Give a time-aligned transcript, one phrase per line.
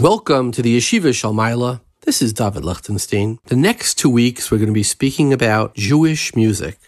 [0.00, 1.82] Welcome to the Yeshiva Shalmaila.
[2.06, 3.38] This is David Lichtenstein.
[3.48, 6.78] The next two weeks, we're going to be speaking about Jewish music.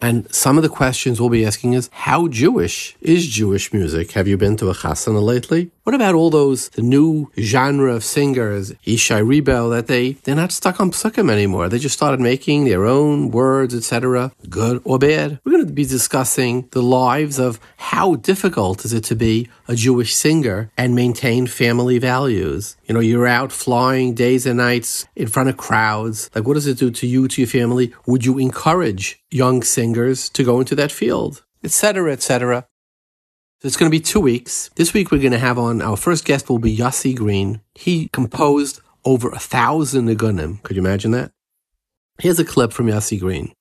[0.00, 4.12] And some of the questions we'll be asking is, how Jewish is Jewish music?
[4.12, 5.72] Have you been to a chasana lately?
[5.84, 10.50] What about all those, the new genre of singers, Ishay Ribo, that they, they're not
[10.50, 11.68] stuck on psukim anymore.
[11.68, 15.40] They just started making their own words, etc., good or bad.
[15.44, 19.76] We're going to be discussing the lives of how difficult is it to be a
[19.76, 22.78] Jewish singer and maintain family values.
[22.86, 26.30] You know, you're out flying days and nights in front of crowds.
[26.34, 27.92] Like, what does it do to you, to your family?
[28.06, 31.44] Would you encourage young singers to go into that field?
[31.62, 32.66] Etc., etc.
[33.64, 34.68] So it's going to be two weeks.
[34.76, 37.62] This week we're going to have on our first guest will be Yossi Green.
[37.74, 40.62] He composed over a thousand nigunim.
[40.62, 41.32] Could you imagine that?
[42.18, 43.54] Here's a clip from Yossi Green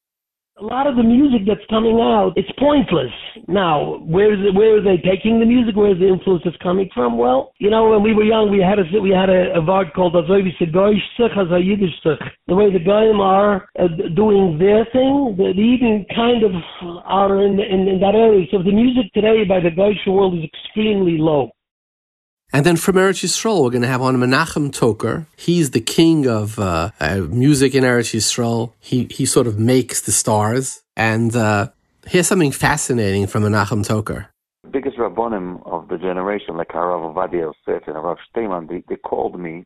[0.63, 3.11] a lot of the music that's coming out, it's pointless.
[3.49, 5.75] Now, where is it, where are they taking the music?
[5.75, 7.17] Where's the influence that's coming from?
[7.17, 9.91] Well, you know, when we were young, we had a we had a, a word
[9.93, 10.13] called
[12.47, 16.51] The way the Goyim are uh, doing their thing, the, the even kind of
[17.03, 18.47] are in, in, in that area.
[18.49, 21.51] So the music today by the Goyish world is extremely low.
[22.55, 25.25] And then from Eretz Yisrael, we're going to have on Menachem Toker.
[25.35, 28.73] He's the king of uh, uh, music in Eretz Yisrael.
[28.79, 30.83] He he sort of makes the stars.
[30.95, 31.69] And uh,
[32.05, 34.27] here's something fascinating from Menachem Toker.
[34.69, 39.39] Biggest rabbonim of the generation, like Harav Ovadia Yosef and Harav Steinman, they, they called
[39.39, 39.65] me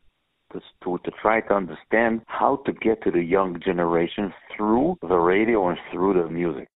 [0.54, 5.18] to, to, to try to understand how to get to the young generation through the
[5.18, 6.70] radio and through the music.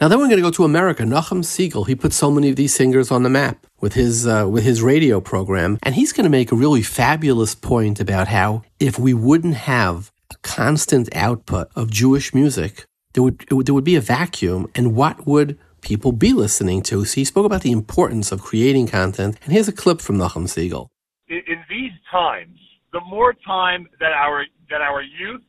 [0.00, 1.04] Now then we're going to go to America.
[1.04, 4.48] Nachum Segal, he put so many of these singers on the map with his uh,
[4.50, 8.62] with his radio program, and he's going to make a really fabulous point about how
[8.80, 13.84] if we wouldn't have a constant output of Jewish music, there would, would there would
[13.84, 17.04] be a vacuum, and what would people be listening to?
[17.04, 20.48] So he spoke about the importance of creating content, and here's a clip from Nachum
[20.48, 20.88] Segal.
[21.28, 22.58] In, in these times,
[22.92, 25.42] the more time that our that our youth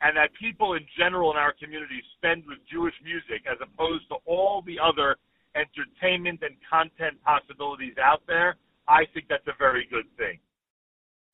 [0.00, 4.16] and that people in general in our community spend with Jewish music as opposed to
[4.26, 5.16] all the other
[5.54, 8.56] entertainment and content possibilities out there,
[8.88, 10.38] I think that's a very good thing.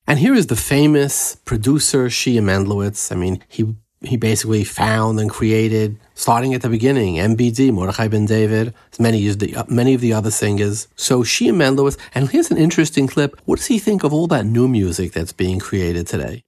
[0.07, 3.13] And here is the famous producer Shia Mendlowitz.
[3.13, 8.27] I mean, he he basically found and created, starting at the beginning, MBD, Mordechai Ben
[8.27, 10.89] David, many of the many of the other singers.
[10.97, 13.41] So Shia Mendlowitz, and here's an interesting clip.
[13.45, 16.43] What does he think of all that new music that's being created today?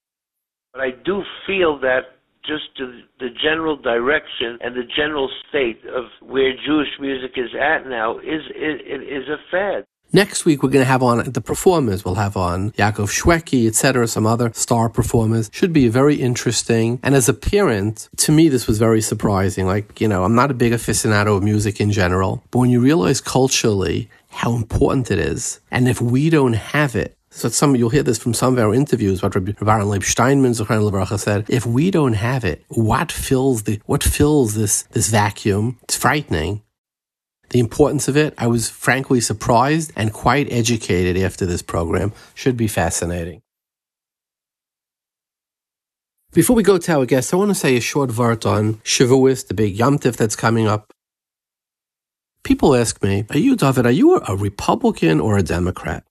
[0.74, 6.52] But I do feel that just the general direction and the general state of where
[6.66, 9.84] Jewish music is at now is is, is a fad.
[10.12, 12.04] Next week, we're going to have on the performers.
[12.04, 15.48] We'll have on Yaakov Shwekey, etc., some other star performers.
[15.52, 17.00] Should be very interesting.
[17.02, 19.66] And as a parent, to me, this was very surprising.
[19.66, 22.80] Like, you know, I'm not a big aficionado of music in general, but when you
[22.80, 27.90] realize culturally how important it is, and if we don't have it, so some you'll
[27.90, 29.20] hear this from some of our interviews.
[29.20, 34.54] What Rabbi Leib Steinman said: If we don't have it, what fills the what fills
[34.54, 35.78] this this vacuum?
[35.82, 36.62] It's frightening.
[37.50, 42.12] The importance of it, I was frankly surprised and quite educated after this program.
[42.34, 43.42] Should be fascinating.
[46.32, 49.46] Before we go to our guests, I want to say a short word on Shavuos,
[49.46, 50.92] the big Yom Tif that's coming up.
[52.44, 56.04] People ask me, are you, David, are you a Republican or a Democrat?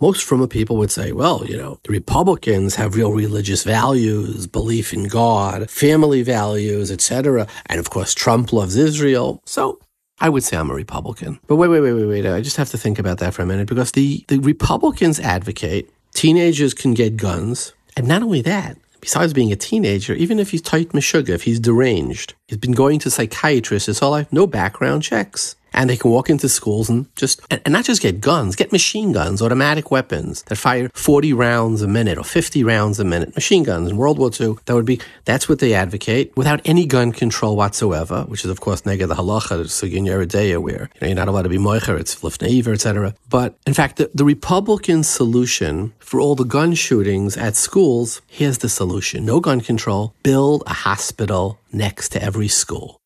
[0.00, 4.92] Most from people would say, well, you know, the Republicans have real religious values, belief
[4.92, 7.46] in God, family values, etc.
[7.66, 9.40] And of course, Trump loves Israel.
[9.46, 9.80] So
[10.20, 11.40] I would say I'm a Republican.
[11.46, 12.26] But wait, wait, wait, wait, wait.
[12.26, 15.90] I just have to think about that for a minute because the, the Republicans advocate
[16.12, 17.72] teenagers can get guns.
[17.96, 21.60] And not only that, besides being a teenager, even if he's tight meshuggah, if he's
[21.60, 26.10] deranged, he's been going to psychiatrists his whole life, no background checks and they can
[26.10, 30.42] walk into schools and just and, not just get guns, get machine guns, automatic weapons
[30.44, 33.34] that fire 40 rounds a minute or 50 rounds a minute.
[33.34, 36.86] Machine guns in World War II, that would be that's what they advocate without any
[36.86, 41.06] gun control whatsoever, which is of course negative the halacha, sugin yeridea, where you know,
[41.08, 43.14] you're not allowed to be moicher, it's lifneiver, etc.
[43.28, 48.58] But in fact, the, the Republican solution for all the gun shootings at schools, here's
[48.58, 52.98] the solution: no gun control, build a hospital next to every school.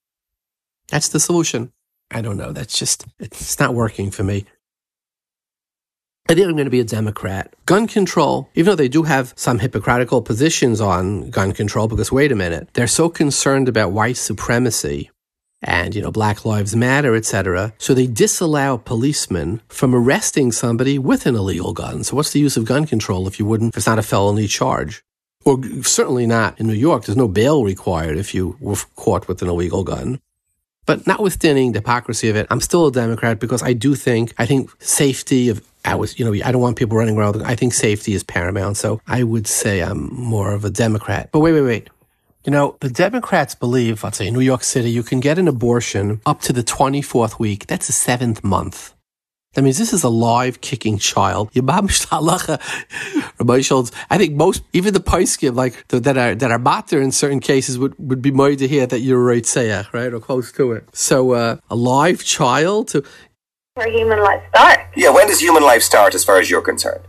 [0.89, 1.73] That's the solution.
[2.11, 2.53] I don't know.
[2.53, 4.45] That's just, it's not working for me.
[6.29, 7.55] I think I'm going to be a Democrat.
[7.67, 12.31] Gun control, even though they do have some hypocritical positions on gun control, because wait
[12.31, 15.11] a minute, they're so concerned about white supremacy
[15.63, 17.75] and, you know, Black Lives Matter, etc.
[17.79, 22.05] So they disallow policemen from arresting somebody with an illegal gun.
[22.05, 24.47] So what's the use of gun control if you wouldn't, if it's not a felony
[24.47, 25.03] charge?
[25.45, 27.05] Or certainly not in New York.
[27.05, 30.21] There's no bail required if you were caught with an illegal gun.
[30.87, 34.47] But notwithstanding the hypocrisy of it, I'm still a Democrat because I do think, I
[34.47, 37.43] think safety of I was, you know, I don't want people running around.
[37.43, 38.77] I think safety is paramount.
[38.77, 41.31] So I would say I'm more of a Democrat.
[41.33, 41.91] But wait, wait, wait.
[42.45, 45.49] You know, the Democrats believe, let's say in New York City, you can get an
[45.49, 47.67] abortion up to the 24th week.
[47.67, 48.95] That's the seventh month.
[49.55, 51.51] That means this is a live kicking child.
[51.57, 52.59] I
[54.17, 57.97] think most, even the Paiskim, like that are that are matter in certain cases, would,
[57.99, 60.89] would be more to hear that you're right say right or close to it.
[60.95, 63.05] So uh, a live child to
[63.75, 64.83] where human life starts.
[64.95, 67.03] Yeah, when does human life start, as far as you're concerned?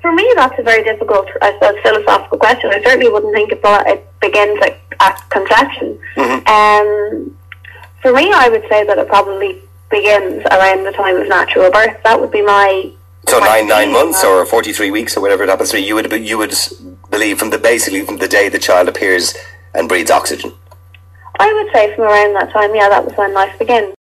[0.00, 2.70] For me, that's a very difficult, I suppose, philosophical question.
[2.70, 6.00] I certainly wouldn't think it, it begins at, at conception.
[6.16, 6.48] Mm-hmm.
[6.48, 7.36] Um,
[8.00, 11.96] for me, I would say that it probably begins around the time of natural birth.
[12.04, 12.92] That would be my
[13.28, 15.82] so nine nine months or forty three weeks or whatever it happens to be.
[15.82, 16.54] You would you would
[17.10, 19.34] believe from the basically from the day the child appears
[19.74, 20.52] and breathes oxygen.
[21.38, 23.94] I would say from around that time, yeah, that was when life begins.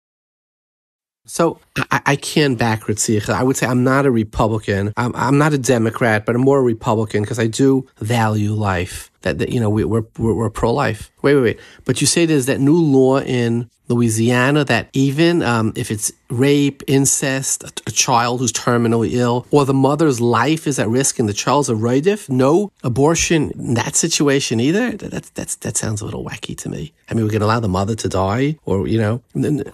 [1.25, 1.59] So
[1.91, 3.29] I, I can back Ritzicha.
[3.29, 4.93] I would say I'm not a Republican.
[4.97, 9.11] I'm, I'm not a Democrat, but I'm more a Republican because I do value life.
[9.21, 11.11] That, that you know we, we're we're, we're pro life.
[11.21, 11.59] Wait, wait, wait.
[11.83, 16.83] But you say there's that new law in Louisiana that even um, if it's rape,
[16.87, 21.27] incest, a, a, child who's terminally ill, or the mother's life is at risk and
[21.27, 24.91] the child's a roidif, no abortion in that situation either.
[24.91, 26.93] That, that's, that sounds a little wacky to me.
[27.09, 29.23] I mean, we can allow the mother to die, or, you know,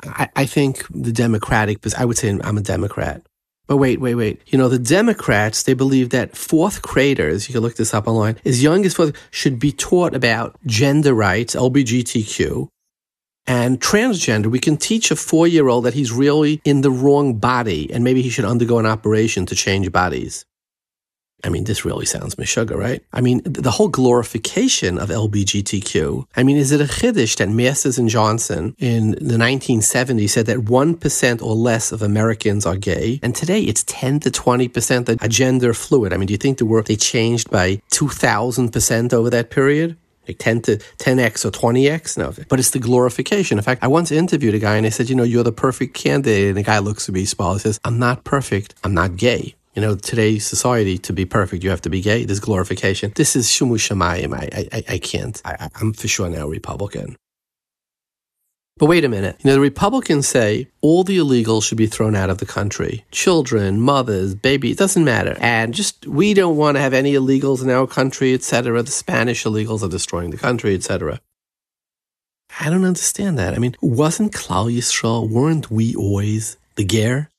[0.05, 3.25] I, I think the Democratic, I would say I'm a Democrat.
[3.67, 4.41] But wait, wait, wait.
[4.45, 8.37] You know, the Democrats, they believe that fourth graders, you can look this up online,
[8.45, 12.69] as young as fourth, should be taught about gender rights, LBGTQ,
[13.47, 17.35] and transgender, we can teach a four year old that he's really in the wrong
[17.35, 20.45] body and maybe he should undergo an operation to change bodies.
[21.45, 23.03] I mean, this really sounds meshuggah, right?
[23.13, 26.25] I mean, the whole glorification of LBGTQ.
[26.35, 30.57] I mean, is it a chiddush that Masters and Johnson in the 1970s said that
[30.57, 33.19] 1% or less of Americans are gay?
[33.21, 36.13] And today it's 10 to 20% that are gender fluid.
[36.13, 39.97] I mean, do you think the world, they changed by 2,000% over that period?
[40.27, 42.17] like 10 to 10x or 20x.
[42.17, 43.59] No, but it's the glorification.
[43.59, 45.93] In fact, I once interviewed a guy and I said, you know, you're the perfect
[45.93, 46.47] candidate.
[46.47, 48.73] And the guy looks at me, smiles, says, I'm not perfect.
[48.83, 49.55] I'm not gay.
[49.75, 52.23] You know, today's society, to be perfect, you have to be gay.
[52.23, 53.11] This glorification.
[53.15, 54.33] This is shumu shamayim.
[54.33, 55.41] I, I, I can't.
[55.43, 57.17] I, I'm for sure now Republican.
[58.77, 59.37] But wait a minute.
[59.41, 63.05] You know, the Republicans say all the illegals should be thrown out of the country.
[63.11, 65.37] Children, mothers, babies, it doesn't matter.
[65.39, 68.81] And just, we don't want to have any illegals in our country, etc.
[68.83, 71.21] The Spanish illegals are destroying the country, etc.
[72.59, 73.53] I don't understand that.
[73.53, 77.29] I mean, wasn't Klal Yisrael, weren't we always the Ger?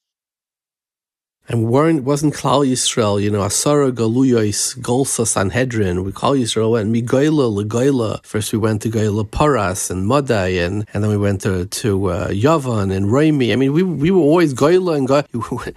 [1.49, 6.93] And weren't, wasn't Klal Yisrael, you know, Asara Galuyos, Golsa Sanhedrin, we call Yisrael went
[6.93, 8.25] Migoila Legoila.
[8.25, 12.07] First we went to Goila Paras and Madai, and, and then we went to, to
[12.07, 13.53] uh, Yavan and Raimi.
[13.53, 15.73] I mean, we, we were always Goila and Goila.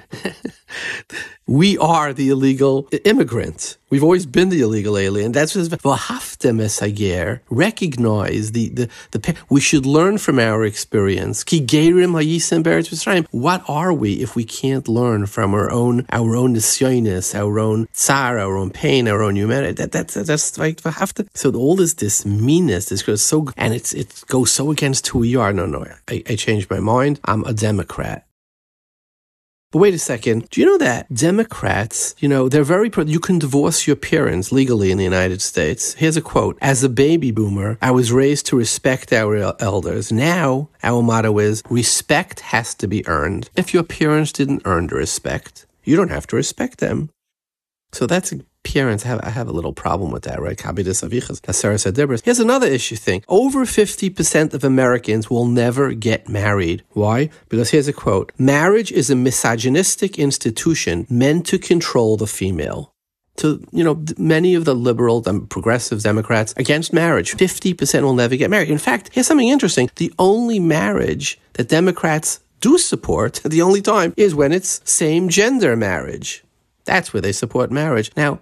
[1.47, 3.77] we are the illegal immigrant.
[3.89, 5.31] We've always been the illegal alien.
[5.31, 11.43] That's what V'haftem recognize the, the, the, we should learn from our experience.
[13.31, 17.87] What are we if we can't learn from our own, our own nisyonis, our own
[17.93, 19.73] tsar, our own pain, our own humanity?
[19.73, 21.27] That, that, that's, that's like V'haftem.
[21.33, 25.19] So all this, this meanness, this goes so, and it's, it goes so against who
[25.19, 25.51] we are.
[25.51, 27.19] No, no, I, I changed my mind.
[27.25, 28.28] I'm a Democrat.
[29.71, 30.49] But wait a second.
[30.49, 34.51] Do you know that Democrats, you know, they're very pro, you can divorce your parents
[34.51, 35.93] legally in the United States.
[35.93, 36.57] Here's a quote.
[36.59, 40.11] As a baby boomer, I was raised to respect our elders.
[40.11, 43.51] Now, our motto is respect has to be earned.
[43.55, 47.11] If your parents didn't earn the respect, you don't have to respect them.
[47.91, 50.57] So that's parents have I have a little problem with that, right?
[50.57, 53.23] Avichas, Here's another issue thing.
[53.27, 56.83] Over 50% of Americans will never get married.
[56.91, 57.29] Why?
[57.49, 58.31] Because here's a quote.
[58.37, 62.93] Marriage is a misogynistic institution meant to control the female
[63.39, 67.35] to, you know, many of the liberal, and progressive Democrats against marriage.
[67.35, 68.69] 50% will never get married.
[68.69, 69.89] In fact, here's something interesting.
[69.95, 75.75] The only marriage that Democrats do support, the only time, is when it's same gender
[75.75, 76.43] marriage.
[76.85, 78.11] That's where they support marriage.
[78.17, 78.39] Now,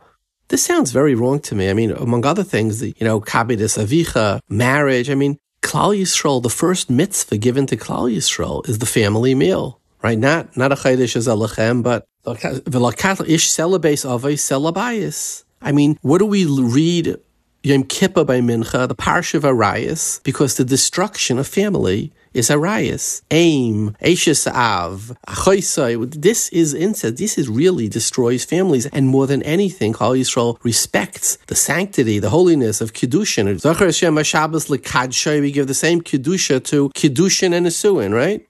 [0.50, 1.70] this sounds very wrong to me.
[1.70, 5.10] I mean, among other things, you know, kabidis avicha, marriage.
[5.10, 9.80] I mean, Klal Yisrael, the first mitzvah given to Klal Yisrael is the family meal,
[10.02, 10.18] right?
[10.18, 15.44] Not not a chaydish as alechem, but ish celebase avay celabayis.
[15.62, 17.18] I mean, what do we read
[17.64, 23.22] Yom Kippur by Mincha, the Parsha of Arias, because the destruction of family is Arias.
[23.32, 27.18] Aim, Ashes Av, This is incest.
[27.18, 28.86] This is really destroys families.
[28.88, 33.60] And more than anything, Klal Yisrael respects the sanctity, the holiness of Kiddushin.
[33.60, 38.48] Zachar Hashem Shabbos Lekadshay, we give the same Kiddusha to Kiddushin and Asuin, right?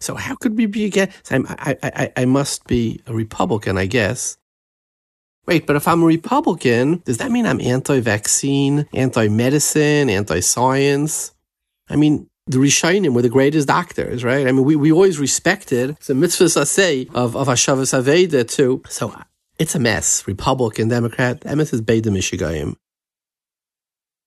[0.00, 1.32] So how could we be against?
[1.32, 4.36] I, I, I, I must be a Republican, I guess.
[5.46, 11.32] Wait, but if I'm a Republican, does that mean I'm anti-vaccine, anti-medicine, anti-science?
[11.88, 14.46] I mean, the Rishonim were the greatest doctors, right?
[14.46, 18.82] I mean, we, we always respected the mitzvah say of, of Hashavas Aveda too.
[18.88, 19.24] So uh,
[19.58, 20.26] it's a mess.
[20.26, 22.76] Republican, Democrat, MS is Beida Michigayim.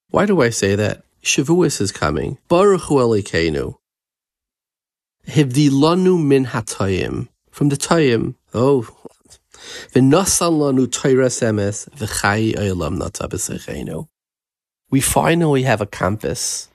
[0.09, 1.03] Why do I say that?
[1.23, 2.37] Shavuos is coming.
[2.47, 3.75] Baruch Hu Elikenu.
[5.27, 7.27] Hivdilanu min hatayim.
[7.51, 8.35] From the Tayim.
[8.53, 8.87] Oh.
[9.93, 14.07] V'nasan lanu Torahs emes v'chai olam nata
[14.89, 16.68] We finally have a compass.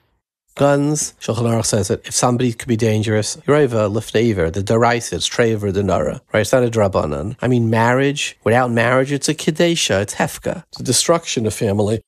[0.56, 5.82] Guns, Shulchan says that if somebody could be dangerous, you're over the derisive, trever, the
[5.82, 6.40] nara, right?
[6.40, 7.36] It's not a drabanan.
[7.42, 10.64] I mean, marriage, without marriage, it's a kedesha, it's hefka.
[10.68, 12.02] It's a destruction of family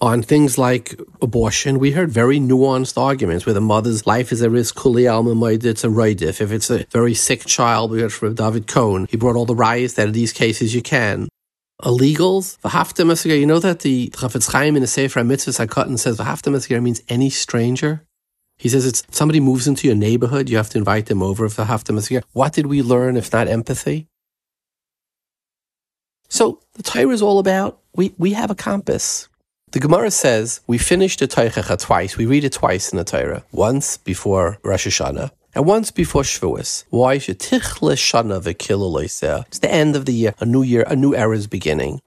[0.00, 4.50] on things like abortion, we heard very nuanced arguments where the mother's life is at
[4.50, 6.40] risk, kuli alma it's a raidif.
[6.40, 9.06] If it's a very sick child, we heard from David Cohen.
[9.10, 11.28] He brought all the riots that in these cases you can.
[11.82, 16.82] Illegals, v'hafta you know that the Chafetz Chaim in the Sefer HaMitzvahs HaKatan says v'hafta
[16.82, 18.04] means any stranger?
[18.58, 21.56] He says it's somebody moves into your neighborhood, you have to invite them over if
[21.56, 24.06] the hafta What did we learn if not empathy?
[26.28, 29.28] So the Torah is all about we, we have a compass.
[29.72, 32.18] The Gemara says we finish the Teichecha twice.
[32.18, 33.44] We read it twice in the Torah.
[33.50, 36.84] Once before Rosh Hashanah and once before Shavuos.
[36.90, 40.94] Why should Tichle Shana v'kilul It's the end of the year, a new year, a
[40.94, 42.00] new era is beginning.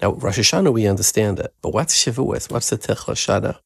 [0.00, 1.52] Now, Rosh Hashanah, we understand it.
[1.62, 2.50] But what's Shavuos?
[2.50, 3.58] What's the Tichle Shana?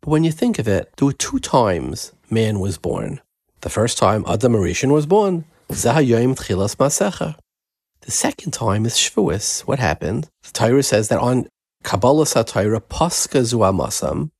[0.00, 3.20] But when you think of it, there were two times man was born.
[3.62, 5.44] The first time Adam Arishan was born.
[5.68, 5.76] The
[8.06, 9.60] second time is Shavuos.
[9.62, 10.28] What happened?
[10.42, 11.48] The Torah says that on
[11.82, 14.30] Kabbalah Satira Paska Zuamasam,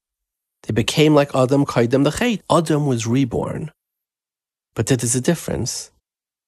[0.62, 2.42] they became like Adam Kaidem the Chait.
[2.50, 3.70] Adam was reborn.
[4.74, 5.90] But there is a difference.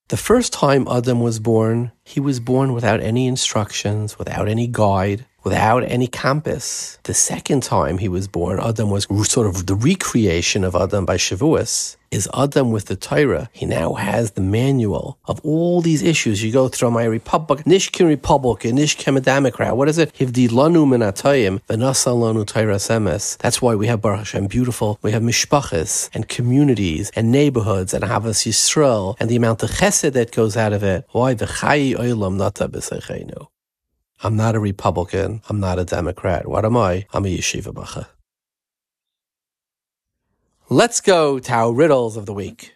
[0.09, 5.27] The first time Adam was born, he was born without any instructions, without any guide,
[5.45, 6.99] without any compass.
[7.05, 11.17] The second time he was born, Adam was sort of the recreation of Adam by
[11.17, 13.49] Shavuos is Adam with the Torah.
[13.53, 16.43] He now has the manual of all these issues.
[16.43, 19.77] You go through my Republic, Nishkin Republic, and Nishkin Democrat.
[19.77, 20.13] What is it?
[20.15, 23.39] Hivdi lanu minatayim, v'nasa lanu Torah semes.
[23.39, 24.99] That's why we have Baruch Hashem beautiful.
[25.03, 30.13] We have mishpachas and communities and neighborhoods and Havas Yisrael and the amount of chesed
[30.13, 31.07] that goes out of it.
[31.13, 33.47] Why the chayi oilam nata b'seichenu.
[34.23, 35.41] I'm not a Republican.
[35.49, 36.47] I'm not a Democrat.
[36.47, 37.07] What am I?
[37.15, 38.11] I'm a yeshiva bacha.
[40.69, 42.75] Let's go to our riddles of the week.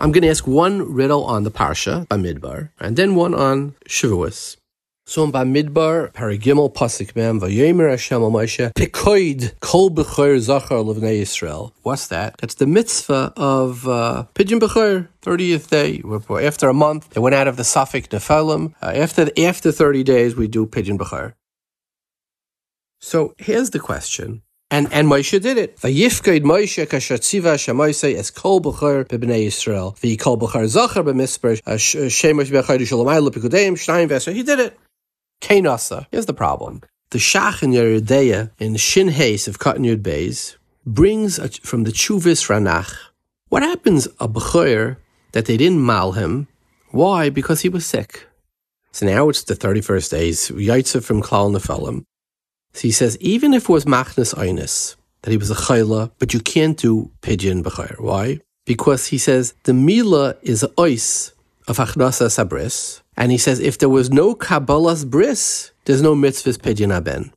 [0.00, 4.56] I'm going to ask one riddle on the Parsha, Bamidbar, and then one on Shavuos.
[5.08, 11.20] So in Bamidbar, Paragimel Pasik Mem, Vayomer Hashem al Moshe, Pekoid Kol Bechor Zachar Levnei
[11.20, 11.70] Yisrael.
[11.82, 12.36] What's that?
[12.38, 16.02] That's the mitzvah of uh, Bechor, 30th day.
[16.44, 18.74] After a month, they went out of the Safik Nephilim.
[18.82, 21.34] Uh, after, after 30 days, we do Pidyon Bechor.
[23.00, 24.42] So here's the question.
[24.68, 25.76] And and Moshe did it.
[25.76, 29.96] Vayifkaid Moshe kashatziva shamoisei es kol b'chor b'bnei Yisrael.
[30.00, 34.32] V'yikol b'chor zacher b'misper shemosh b'chor shalomai l'pikudeim shnayim v'eser.
[34.32, 34.76] He did it.
[35.40, 36.06] Kainasa.
[36.10, 36.82] Here's the problem.
[37.10, 41.92] The Shach in Yeridea in Shin Hayes of Cotton Yud Bays brings a, from the
[41.92, 42.92] Chuvis Ranach.
[43.48, 44.96] What happens a b'chor
[45.32, 46.48] that they didn't mal him?
[46.90, 47.30] Why?
[47.30, 48.26] Because he was sick.
[48.92, 50.50] So now it's the 31st days.
[50.50, 52.04] Yaitza from Klal Nephalim.
[52.72, 56.34] So he says, even if it was machnas einis, that he was a chayla, but
[56.34, 58.00] you can't do pidyon b'chayr.
[58.00, 58.40] Why?
[58.64, 61.32] Because he says the mila is a ois
[61.68, 66.58] of achnasa sabris, and he says if there was no kabbalas bris, there's no mitzvahs
[66.58, 67.32] pidyon aben.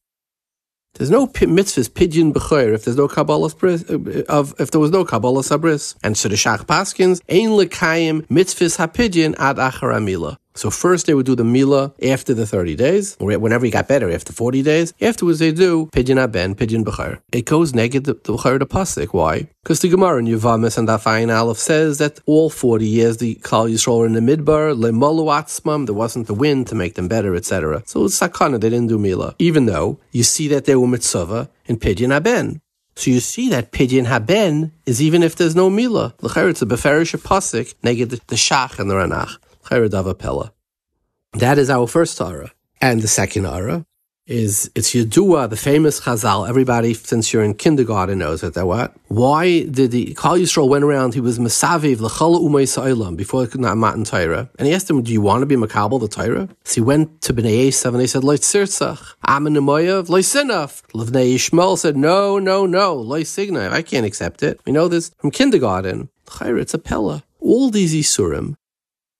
[0.95, 4.91] There's no mitzvahs pidyon b'chayr if there's no kabbalas bris, uh, of if there was
[4.91, 5.95] no kabbalas sabris.
[6.03, 10.38] And so the shach paskins ein lekayim mitzvahs hapidyon ad achar mila.
[10.59, 13.87] So first they would do the Mila after the 30 days, or whenever he got
[13.87, 14.93] better, after 40 days.
[14.99, 17.21] Afterwards they do Pidyon Aben, Pidyon Bechar.
[17.31, 19.13] It goes negative the the Pasik.
[19.13, 19.47] Why?
[19.63, 23.71] Because the Gemara in Yuvamis and Dafayin Aleph says that all 40 years the Klal
[23.71, 27.81] Yisrael in the Midbar, Lemolu Atzmam, there wasn't the wind to make them better, etc.
[27.85, 29.35] So it's Sakana, they didn't do Mila.
[29.39, 32.59] Even though you see that they were Mitzvah in Pidyon Aben.
[32.97, 36.15] So you see that Pidyon Haben is even if there's no Mila.
[36.21, 39.37] L'cher, it's a Beferish Pasik, negative the Shach and the Ranach.
[39.69, 42.51] That is our first Torah.
[42.81, 43.85] And the second Ara
[44.25, 46.49] is it's Yedua, the famous Chazal.
[46.49, 48.55] Everybody, since you're in kindergarten, knows it.
[48.55, 48.95] That what?
[49.09, 51.13] Why did the Kal Yisrael went around?
[51.13, 55.21] He was Masaviv l'chol umay sa'ilam before Matan Torah, and he asked him, "Do you
[55.21, 58.23] want to be Makabel the Torah?" So he went to Bnei Esav and they said,
[58.23, 63.71] "Loy tzirtzach, Amin Nemoyav, Loy sinaf." Levnei Yishmael said, "No, no, no, Loy signav.
[63.71, 64.59] I can't accept it.
[64.65, 66.09] We know this from kindergarten.
[66.27, 67.23] Chayra, it's a pella.
[67.39, 68.55] All these isurim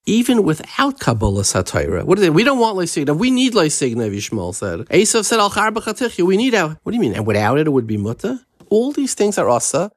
[0.06, 2.04] even without Kabbalah Satira.
[2.04, 2.34] What is it?
[2.34, 3.16] We don't want Lysigna.
[3.16, 4.80] We need Lysigna, Yishmael said.
[4.88, 6.24] Esav said, Al Charbachatichya.
[6.24, 6.78] We need out.
[6.82, 7.14] What do you mean?
[7.14, 8.40] And without it, it would be Mutta?
[8.70, 9.90] All these things are Asa.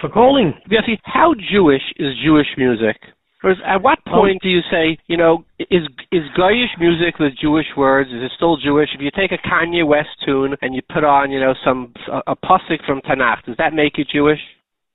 [0.00, 0.52] for calling.
[0.70, 2.98] Yossi, how Jewish is Jewish music?
[3.44, 8.10] At what point do you say, you know, is is Goyish music with Jewish words?
[8.10, 8.90] Is it still Jewish?
[8.94, 12.32] If you take a Kanye West tune and you put on, you know, some a,
[12.32, 14.40] a pasuk from Tanakh, does that make it Jewish?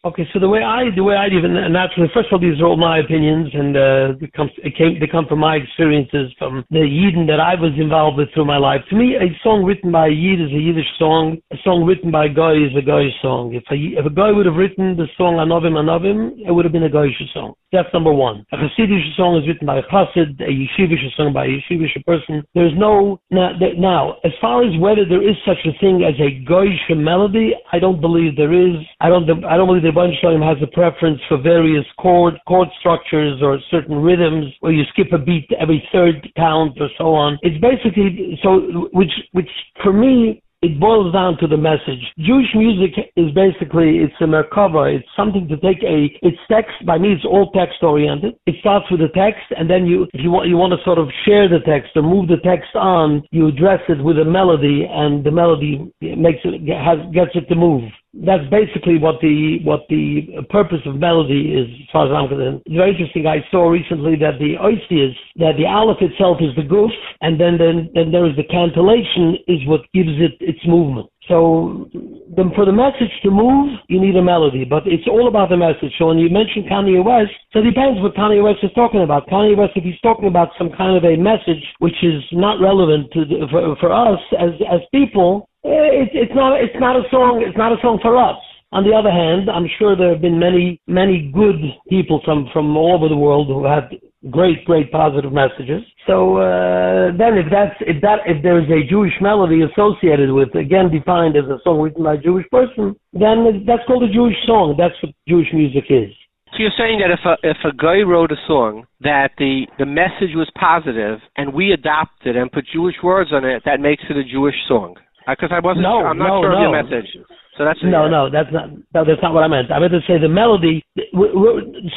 [0.05, 2.65] Okay, so the way I the way I even naturally, first of all, these are
[2.65, 6.63] all my opinions, and uh, it comes it came they come from my experiences from
[6.69, 8.79] the Yidden that I was involved with through my life.
[8.91, 11.41] To me, a song written by a Yid is a Yiddish song.
[11.51, 13.55] A song written by a guy is a Goyish song.
[13.57, 16.71] If a if a guy would have written the song Anovim Anovim, it would have
[16.71, 17.55] been a Goyish song.
[17.71, 18.45] That's number one.
[18.53, 22.41] A Hasidic song is written by a Chassid, a Yeshivish song by a Yeshivish person.
[22.55, 26.43] There's no now, now as far as whether there is such a thing as a
[26.49, 28.77] Goyish melody, I don't believe there is.
[29.01, 32.69] I don't I don't believe the Rabban Shalom has a preference for various chord chord
[32.79, 37.37] structures or certain rhythms where you skip a beat every third count or so on.
[37.41, 39.49] It's basically so which which
[39.83, 42.01] for me it boils down to the message.
[42.17, 44.95] Jewish music is basically it's a merkava.
[44.95, 47.13] It's something to take a it's text by me.
[47.13, 48.35] It's all text oriented.
[48.45, 50.97] It starts with the text, and then you if you want you want to sort
[50.97, 54.87] of share the text or move the text on, you address it with a melody,
[54.89, 57.83] and the melody makes it has gets it to move
[58.25, 62.61] that's basically what the what the purpose of melody is, as far as I'm concerned.
[62.65, 63.27] It's very interesting.
[63.27, 67.57] I saw recently that the oisias, that the aleph itself is the goof, and then
[67.57, 71.09] then, then there is the cantillation is what gives it its movement.
[71.27, 75.49] So the, for the message to move, you need a melody, but it's all about
[75.49, 75.91] the message.
[75.99, 79.27] So when you mention Kanye West, so it depends what Kanye West is talking about.
[79.27, 83.11] Kanye West, if he's talking about some kind of a message which is not relevant
[83.11, 87.03] to the, for, for us as as people, eh, it, it's not it's not a
[87.11, 88.39] song it's not a song for us.
[88.71, 91.59] On the other hand, I'm sure there have been many many good
[91.89, 93.91] people from from all over the world who have
[94.31, 95.83] great great positive messages.
[96.05, 100.53] So uh, then, if that's if that if there is a Jewish melody associated with
[100.55, 104.37] again defined as a song written by a Jewish person, then that's called a Jewish
[104.45, 104.75] song.
[104.77, 106.11] That's what Jewish music is.
[106.55, 109.85] So you're saying that if a if a guy wrote a song that the the
[109.85, 114.17] message was positive and we adopted and put Jewish words on it, that makes it
[114.17, 114.95] a Jewish song.
[115.27, 115.83] Because uh, I wasn't.
[115.83, 116.57] No, sure, I'm not no, sure no.
[116.57, 117.09] of your message.
[117.57, 118.29] So that's no, no.
[118.31, 118.71] That's not.
[118.93, 119.71] No, that's not what I meant.
[119.71, 120.85] I meant to say the melody.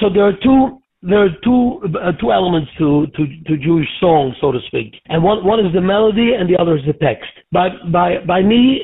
[0.01, 0.83] So there are two.
[1.03, 5.23] There are two uh, two elements to, to to Jewish song, so to speak, and
[5.23, 7.31] one one is the melody, and the other is the text.
[7.53, 8.83] By by by me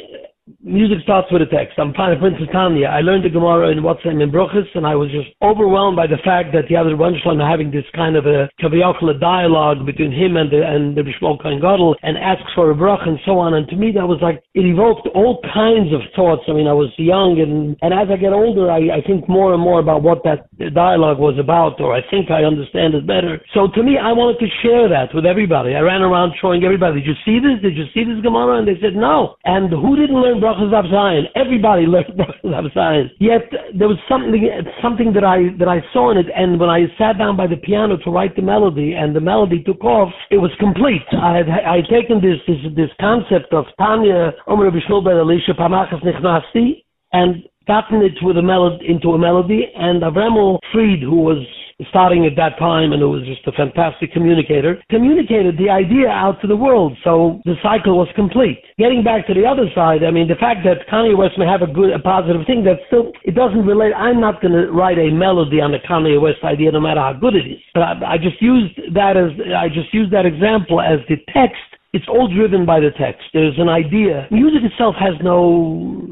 [0.67, 1.79] music starts with a text.
[1.79, 2.91] I'm fine, instance, Tanya.
[2.91, 6.19] I learned the Gemara in what's in Bruchas, and I was just overwhelmed by the
[6.27, 10.51] fact that the other Rebbeinu having this kind of a kaviyachal dialogue between him and
[10.51, 13.55] the and the Bishmol Kain Gadol, and asks for a brach and so on.
[13.55, 16.43] And to me, that was like it evoked all kinds of thoughts.
[16.49, 19.55] I mean, I was young, and and as I get older, I, I think more
[19.55, 23.39] and more about what that dialogue was about, or I think I understand it better.
[23.55, 25.79] So to me, I wanted to share that with everybody.
[25.79, 27.63] I ran around showing everybody, did you see this?
[27.63, 28.59] Did you see this Gemara?
[28.59, 29.37] And they said no.
[29.45, 31.25] And who didn't learn brachas of Zion?
[31.35, 33.11] Everybody learned brachas of Zion.
[33.19, 34.49] Yet there was something
[34.83, 37.57] something that I that I saw in it, and when I sat down by the
[37.57, 41.07] piano to write the melody, and the melody took off, it was complete.
[41.13, 46.03] I had I had taken this this this concept of Tanya Omer Bishulber Elisha Pamachas
[46.03, 51.45] Nechnasti and gotten it with a melody into a melody, and Avremel Fried, who was
[51.89, 56.41] starting at that time and who was just a fantastic communicator, communicated the idea out
[56.41, 56.97] to the world.
[57.05, 58.63] So the cycle was complete.
[58.79, 61.63] Getting back to the other side, I mean, the fact that Kanye West may have
[61.63, 63.93] a good, a positive thing, that still, it doesn't relate.
[63.93, 67.13] I'm not going to write a melody on the Kanye West idea, no matter how
[67.13, 67.61] good it is.
[67.75, 71.61] But I, I just used that as, I just used that example as the text
[71.93, 73.25] it's all driven by the text.
[73.33, 74.29] There's an idea.
[74.31, 76.05] Music itself has no,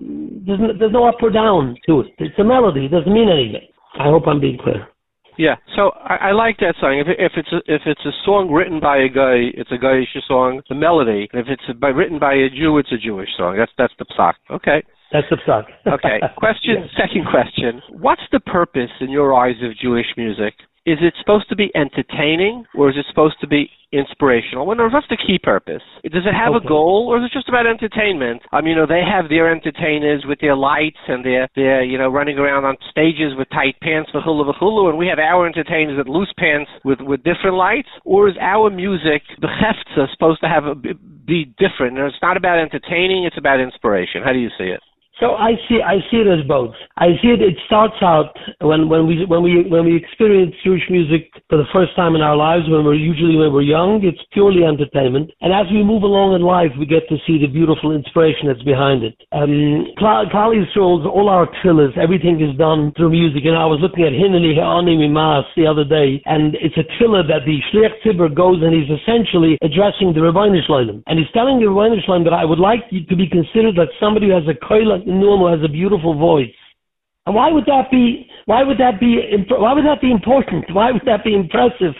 [0.46, 2.06] there's no, there's no up or down to it.
[2.16, 2.86] It's a melody.
[2.86, 3.68] It doesn't mean anything.
[3.98, 4.88] I hope I'm being clear.
[5.38, 6.98] Yeah, so I, I like that song.
[6.98, 10.14] If, if it's a, if it's a song written by a guy, it's a Goyish
[10.26, 10.62] song.
[10.68, 11.28] The melody.
[11.32, 13.56] And if it's by, written by a Jew, it's a Jewish song.
[13.58, 14.34] That's that's the psak.
[14.50, 14.82] Okay.
[15.12, 15.64] That's the psak.
[15.86, 16.18] okay.
[16.36, 16.82] Question.
[16.82, 16.90] Yes.
[16.96, 17.82] Second question.
[18.00, 20.54] What's the purpose in your eyes of Jewish music?
[20.86, 24.66] Is it supposed to be entertaining or is it supposed to be inspirational?
[24.66, 25.82] Well, what's the key purpose?
[26.04, 26.66] Does it have okay.
[26.66, 28.42] a goal or is it just about entertainment?
[28.52, 31.96] I mean, you know, they have their entertainers with their lights and their, their you
[31.96, 35.46] know, running around on stages with tight pants for hula hula, and we have our
[35.46, 37.88] entertainers with loose pants with, with different lights?
[38.04, 41.96] Or is our music, the hefza, supposed to have a, be different?
[41.96, 44.22] And it's not about entertaining, it's about inspiration.
[44.22, 44.80] How do you see it?
[45.20, 46.74] So I see I see it as both.
[46.98, 47.40] I see it.
[47.40, 51.70] It starts out when when we when we when we experience Jewish music for the
[51.72, 52.66] first time in our lives.
[52.66, 55.30] When we're usually when we're young, it's purely entertainment.
[55.40, 58.66] And as we move along in life, we get to see the beautiful inspiration that's
[58.66, 59.14] behind it.
[59.30, 63.46] Um, Klal Yisrael's all our tefillahs, everything is done through music.
[63.46, 67.22] And I was looking at Hineni He'ani Mimas the other day, and it's a tefillah
[67.30, 71.02] that the Shliach Tzibur goes and he's essentially addressing the Shloim.
[71.06, 74.34] And he's telling the Shloim that I would like to be considered that somebody who
[74.34, 76.54] has a koilah Normal has a beautiful voice.
[77.26, 78.28] And why would that be?
[78.44, 79.18] Why would that be?
[79.48, 80.66] Why would that be important?
[80.74, 81.94] Why would that be impressive?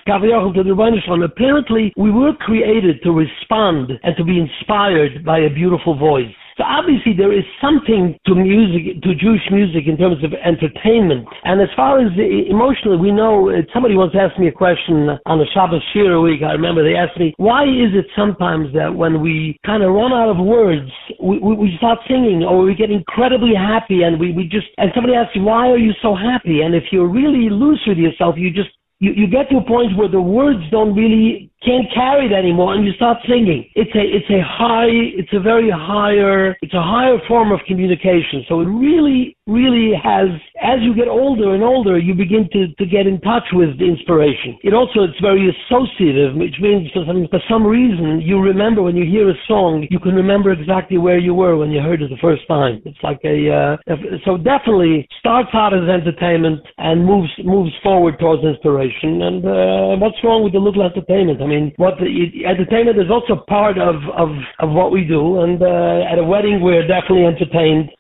[0.53, 0.75] to the
[1.23, 6.35] Apparently, we were created to respond and to be inspired by a beautiful voice.
[6.57, 11.27] So obviously there is something to music, to Jewish music in terms of entertainment.
[11.43, 15.39] And as far as emotionally, we know, uh, somebody once asked me a question on
[15.39, 16.43] the Shabbos Shira week.
[16.47, 20.13] I remember they asked me, why is it sometimes that when we kind of run
[20.13, 20.91] out of words,
[21.21, 24.91] we, we, we start singing or we get incredibly happy and we, we just, and
[24.95, 26.63] somebody asks you, why are you so happy?
[26.63, 29.97] And if you're really loose with yourself, you just you, you get to a point
[29.99, 33.65] where the words don't really can't carry it anymore and you start singing.
[33.75, 38.45] It's a it's a high it's a very higher it's a higher form of communication.
[38.49, 40.29] So it really really has
[40.61, 43.89] as you get older and older you begin to, to get in touch with the
[43.89, 44.61] inspiration.
[44.63, 48.97] It also it's very associative, which means for some for some reason you remember when
[48.97, 52.11] you hear a song, you can remember exactly where you were when you heard it
[52.11, 52.83] the first time.
[52.85, 58.45] It's like a uh, so definitely starts out as entertainment and moves moves forward towards
[58.45, 59.23] inspiration.
[59.23, 61.41] And uh, what's wrong with the little entertainment?
[61.41, 65.41] I mean mean, what the, entertainment is also part of, of, of what we do.
[65.41, 67.91] And uh, at a wedding, we're definitely entertained.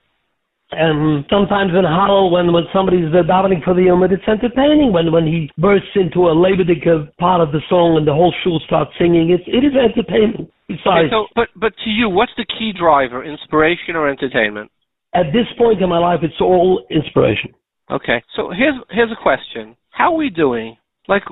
[0.70, 4.92] And sometimes in Hallel, when, when somebody's uh, davening for the Yomid, it's entertaining.
[4.92, 6.82] When when he bursts into a Lebedik
[7.18, 10.50] part of the song and the whole shul starts singing, it's, it is entertainment.
[10.66, 14.70] Besides, okay, so, but, but to you, what's the key driver, inspiration or entertainment?
[15.14, 17.54] At this point in my life, it's all inspiration.
[17.90, 20.76] Okay, so here's here's a question: How are we doing?
[21.06, 21.22] Like,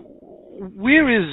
[0.77, 1.27] where is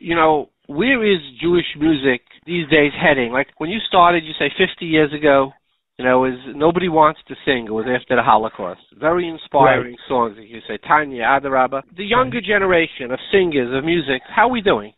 [0.00, 3.32] you know where is Jewish music these days heading?
[3.32, 5.52] Like when you started, you say 50 years ago,
[5.98, 7.66] you know, is nobody wants to sing.
[7.66, 8.80] It was after the Holocaust.
[8.98, 10.08] Very inspiring right.
[10.08, 11.82] songs, like you say, Tanya, Adarabba.
[11.96, 14.92] The younger generation of singers of music, how are we doing?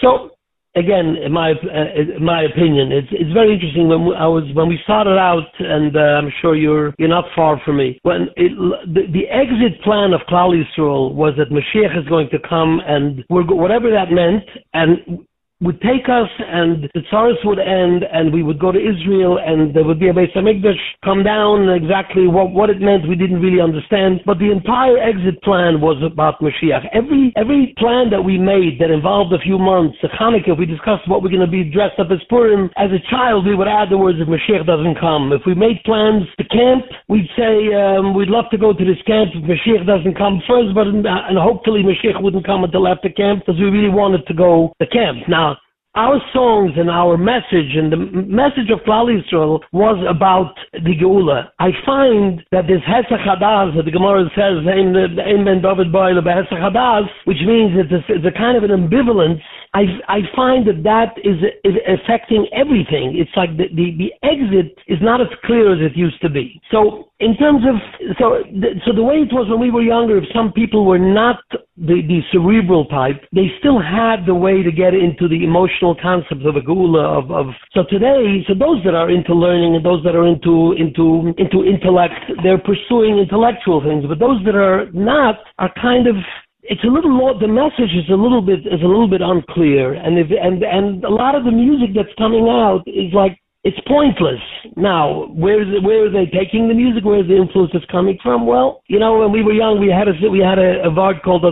[0.00, 0.30] So
[0.76, 3.88] again, in my uh, in my opinion, it's it's very interesting.
[3.88, 7.60] When I was when we started out, and uh, I'm sure you're you're not far
[7.64, 7.98] from me.
[8.02, 8.52] When it,
[8.86, 13.24] the, the exit plan of Klal Yisrael was that Mashiach is going to come, and
[13.30, 15.26] we're whatever that meant, and
[15.62, 19.72] would take us and the Tsaris would end and we would go to Israel and
[19.72, 23.08] there would be a Beis HaMikdash come down exactly what, what it meant.
[23.08, 24.20] We didn't really understand.
[24.26, 26.90] But the entire exit plan was about Mashiach.
[26.92, 31.06] Every every plan that we made that involved a few months a Hanukkah we discussed
[31.06, 33.88] what we're going to be dressed up as Purim as a child we would add
[33.94, 35.32] the words if Mashiach doesn't come.
[35.32, 39.00] If we made plans to camp we'd say um, we'd love to go to this
[39.06, 39.30] camp.
[39.38, 43.56] If Mashiach doesn't come first but and hopefully Mashiach wouldn't come until after camp because
[43.56, 45.24] we really wanted to go to camp.
[45.30, 45.53] Now
[45.94, 51.50] our songs and our message and the message of Klal Yisrael was about the Geula.
[51.58, 56.58] I find that this Hesach Hadas, that the Gemara says, Ein Ben David Boyle Hesach
[56.58, 59.40] Hadas, which means it's a, it's a kind of an ambivalence
[59.74, 63.18] I, I find that that is, is affecting everything.
[63.18, 66.62] It's like the, the, the exit is not as clear as it used to be.
[66.70, 67.74] So in terms of
[68.18, 70.98] so the, so the way it was when we were younger, if some people were
[70.98, 75.83] not the, the cerebral type, they still had the way to get into the emotional
[75.92, 79.84] concepts of a gula of, of so today, so those that are into learning and
[79.84, 82.14] those that are into into into intellect,
[82.46, 86.14] they're pursuing intellectual things, but those that are not are kind of
[86.62, 89.92] it's a little more the message is a little bit is a little bit unclear.
[89.92, 93.80] And if and and a lot of the music that's coming out is like it's
[93.88, 94.40] pointless.
[94.76, 97.04] Now where's where are they taking the music?
[97.04, 98.46] Where's the influence that's coming from?
[98.46, 101.22] Well you know when we were young we had a we had a, a word
[101.24, 101.42] called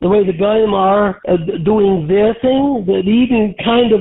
[0.00, 4.00] the way the goyim are uh, doing their thing the even kind of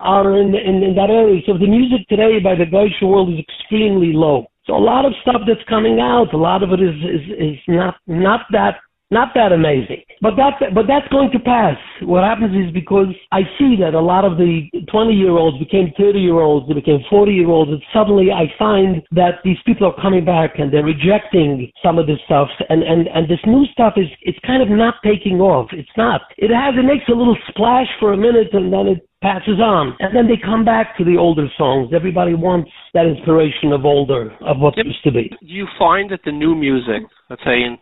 [0.00, 1.40] are in, in in that area.
[1.46, 4.46] So the music today by the goyish world is extremely low.
[4.66, 7.58] So a lot of stuff that's coming out, a lot of it is is, is
[7.66, 8.76] not not that
[9.12, 10.02] not that amazing.
[10.22, 11.76] But that but that's going to pass.
[12.00, 15.92] What happens is because I see that a lot of the 20 year olds became
[15.98, 19.86] 30 year olds, they became 40 year olds, and suddenly I find that these people
[19.86, 23.66] are coming back and they're rejecting some of this stuff, and and and this new
[23.72, 25.68] stuff is it's kind of not taking off.
[25.72, 26.22] It's not.
[26.38, 29.94] It has it makes a little splash for a minute, and then it passes on.
[30.00, 31.92] And then they come back to the older songs.
[31.94, 34.86] Everybody wants that inspiration of older, of what yep.
[34.86, 35.30] used to be.
[35.40, 37.78] You find that the new music, let's say in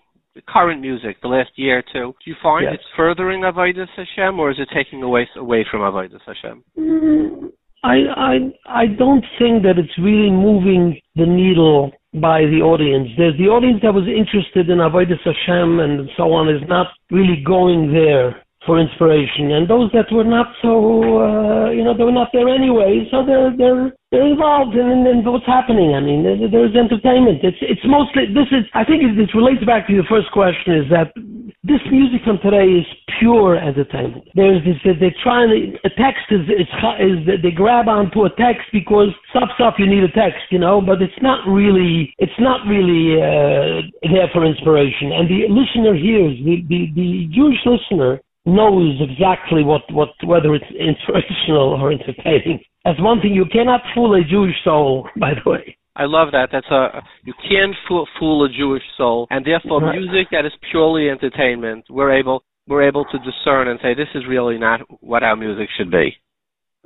[0.49, 2.75] current music, the last year or two, do you find yes.
[2.75, 6.65] it's furthering Avodas Hashem or is it taking away away from Avodas Hashem?
[6.79, 7.51] Mm,
[7.83, 13.09] I I I don't think that it's really moving the needle by the audience.
[13.17, 17.43] There's the audience that was interested in Avodas Hashem and so on is not really
[17.45, 22.13] going there for inspiration, and those that were not so, uh, you know, they were
[22.13, 25.95] not there anyway, so they're they're they're involved in, in, what's happening.
[25.95, 27.41] I mean, there's, there's entertainment.
[27.43, 28.69] It's it's mostly this is.
[28.75, 31.15] I think it, relates back to the first question is that
[31.65, 34.29] this music from today is pure entertainment.
[34.35, 36.69] There's this they're trying a text is is
[37.01, 40.81] is they grab onto a text because stuff stuff you need a text, you know,
[40.81, 45.17] but it's not really it's not really uh, there for inspiration.
[45.17, 48.21] And the listener hears the the, the Jewish listener
[48.55, 52.61] knows exactly what, what whether it's inspirational or entertaining.
[52.85, 55.77] That's one thing you cannot fool a Jewish soul, by the way.
[55.97, 56.49] I love that.
[56.53, 59.99] That's a you can't fool, fool a Jewish soul, and therefore right.
[59.99, 64.23] music that is purely entertainment, we're able we're able to discern and say this is
[64.29, 66.17] really not what our music should be.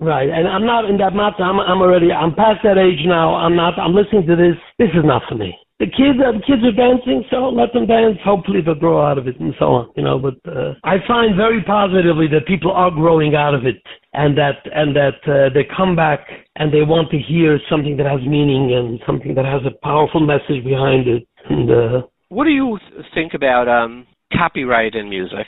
[0.00, 1.44] Right, and I'm not in that matter.
[1.44, 3.36] I'm I'm already I'm past that age now.
[3.36, 3.78] I'm not.
[3.78, 4.56] I'm listening to this.
[4.78, 7.86] This is not for me the kids uh, the kids are dancing, so let them
[7.86, 8.16] dance.
[8.24, 9.90] Hopefully they'll grow out of it and so on.
[9.96, 13.82] You know, but uh, I find very positively that people are growing out of it,
[14.12, 18.06] and that and that uh, they come back and they want to hear something that
[18.06, 21.26] has meaning and something that has a powerful message behind it.
[21.50, 22.78] And uh, what do you
[23.12, 25.46] think about um, copyright in music?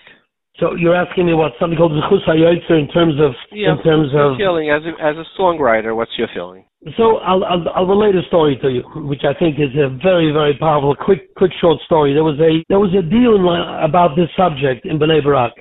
[0.58, 4.08] So you're asking me what something called Zechus HaYotzer in terms of yeah, in terms
[4.16, 5.94] of feeling as a, as a songwriter.
[5.94, 6.64] What's your feeling?
[6.96, 10.32] So I'll, I'll, I'll relate a story to you, which I think is a very
[10.32, 12.14] very powerful, quick quick short story.
[12.14, 13.44] There was a there was a deal in,
[13.84, 15.52] about this subject in Bnei Brak,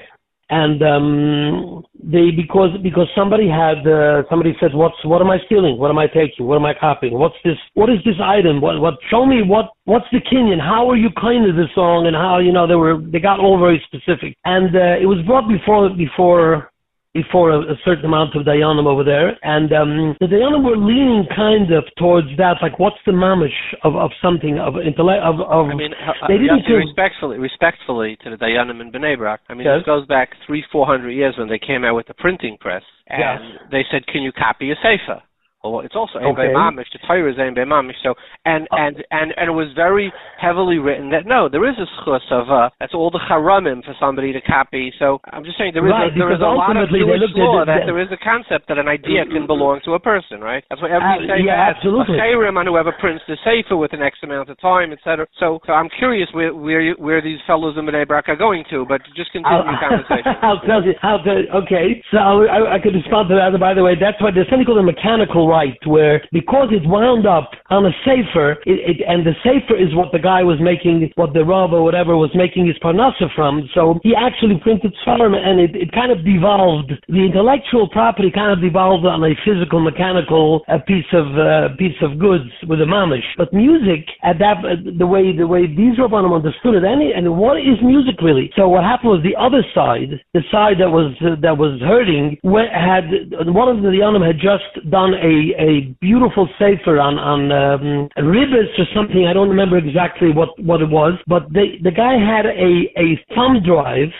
[0.50, 5.78] and um, they because because somebody had uh, somebody said what's what am I stealing?
[5.80, 6.46] What am I taking?
[6.46, 7.18] What am I copying?
[7.18, 7.58] What's this?
[7.74, 8.62] What is this item?
[8.62, 8.96] What what?
[9.10, 10.62] Show me what what's the Kenyan?
[10.62, 12.06] How are you kind of this song?
[12.06, 14.38] And how you know they were they got all very specific.
[14.46, 16.70] And uh, it was brought before before
[17.16, 21.24] before a, a, certain amount of Dayanim over there, and um, the Dayanim were leaning
[21.32, 23.56] kind of towards that, like what's the mamish
[23.88, 25.72] of, of something of intellect of, of.
[25.72, 29.40] I mean, uh, they didn't feel, respectfully, respectfully to the Dayanim in Bnei Brak.
[29.48, 29.80] I mean, yes.
[29.80, 32.84] this goes back three, four hundred years when they came out with the printing press,
[33.08, 33.40] and yes.
[33.72, 35.24] they said, "Can you copy a sefer?"
[35.72, 36.54] Well, it's also Ein Okay.
[36.54, 36.90] Mamish.
[36.94, 37.98] The Torah is Ein Mamish.
[38.04, 38.14] So,
[38.46, 38.78] and, Oh.
[38.78, 42.50] and, and, and it was very heavily written that no, there is a schus of,
[42.52, 44.94] uh, that's all the charamim for somebody to copy.
[45.00, 47.36] So I'm just saying there is Right, a, there is a lot of Jewish at
[47.38, 50.42] law that that- there is a concept that an idea can belong to a person,
[50.42, 50.64] right?
[50.70, 52.18] That's why every Uh, yeah, has absolutely.
[52.18, 55.26] a chayrim on whoever prints the sefer with an X amount of time, etc.
[55.40, 58.64] So, so I'm curious where, where, you, where these fellows in Bnei Brak are going
[58.70, 60.34] to, but just continue I'll, your conversation.
[60.42, 60.94] I'll tell you.
[61.04, 61.48] I'll tell you.
[61.66, 63.58] Okay, so I, I could respond to that.
[63.60, 67.26] By the way, that's why there's something called a mechanical right, where because it wound
[67.26, 70.96] up on a safer, it, it, and the safer is what the guy was making,
[71.16, 73.68] what the Rav or whatever was making his parnasa from.
[73.74, 76.92] So he actually printed Svarim, and it, it kind of devolved.
[77.08, 82.20] The intellectual property kind of devolved on a physical, mechanical piece of uh, piece of
[82.20, 83.28] goods with a mamish.
[83.38, 87.26] But music, at that uh, the way the way these Rabbanim understood it, any and
[87.38, 88.52] what is music really?
[88.56, 92.38] So what happened was the other side, the side that was uh, that was hurting,
[92.44, 93.08] had
[93.50, 98.72] one of the Yonim had just done a a beautiful sefer on on um, ribbis
[98.78, 99.28] or something.
[99.28, 103.08] I don't remember exactly what what it was, but the the guy had a a
[103.36, 104.14] thumb drive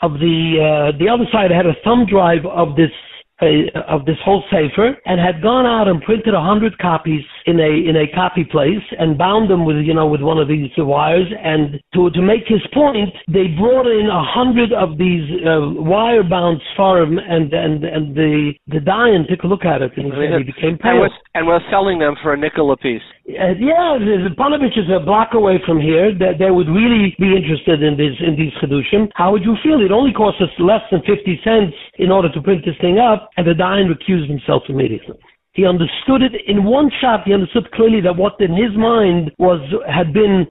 [0.00, 2.90] of the uh, the other side had a thumb drive of this
[3.40, 7.88] of this whole sefer and had gone out and printed a hundred copies in a
[7.88, 11.28] in a copy place and bound them with you know with one of these wires
[11.42, 16.22] and to to make his point they brought in a hundred of these uh, wire
[16.22, 20.44] bound sfarim and and and the the Dayan took a look at it and he,
[20.44, 21.00] became and pale.
[21.00, 23.02] we're, and we're selling them for a nickel a piece.
[23.28, 26.14] Uh, yeah, the- Panovich is a block away from here.
[26.14, 29.10] That they would really be interested in this in these chedushim.
[29.14, 29.80] How would you feel?
[29.80, 33.30] It only costs us less than fifty cents in order to print this thing up,
[33.36, 35.16] and the Dayan recused himself immediately.
[35.54, 37.24] He understood it in one shot.
[37.24, 40.46] He understood clearly that what in his mind was had been.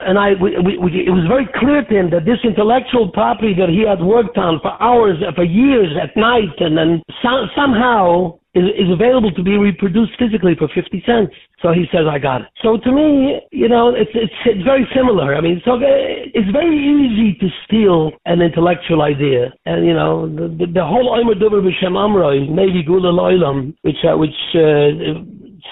[0.00, 3.54] And I, we, we, we- it was very clear to him that this intellectual property
[3.58, 8.38] that he had worked on for hours, for years, at night, and then so, somehow
[8.54, 11.34] is, is available to be reproduced physically for 50 cents.
[11.60, 12.48] So he says, I got it.
[12.62, 15.34] So to me, you know, it's, it's, it's very similar.
[15.34, 19.52] I mean, so uh, it's very easy to steal an intellectual idea.
[19.66, 23.96] And, you know, the, the, the whole Omer Dover B'Shem Amroi, maybe Gula Loilam, which,
[24.04, 25.24] uh, which, uh,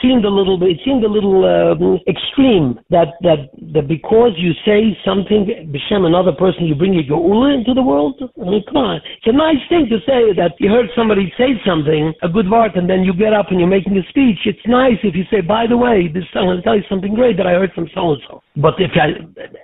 [0.02, 4.98] seemed a little it seemed a little um, extreme that, that that because you say
[5.04, 8.20] something b'shem another person, you bring your geula into the world.
[8.20, 11.54] I mean, come on, it's a nice thing to say that you heard somebody say
[11.64, 14.38] something, a good word, and then you get up and you're making a speech.
[14.44, 17.14] It's nice if you say, by the way, this I'm going to tell you something
[17.14, 18.42] great that I heard from so and so.
[18.56, 19.16] But if I,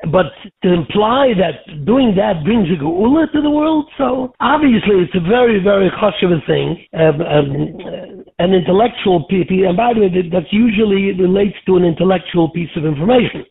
[0.08, 5.14] but to imply that doing that brings a geula to the world, so obviously it's
[5.14, 9.46] a very very chashuv thing, um, um, an intellectual piece.
[9.50, 13.44] And by the way, that that usually relates to an intellectual piece of information,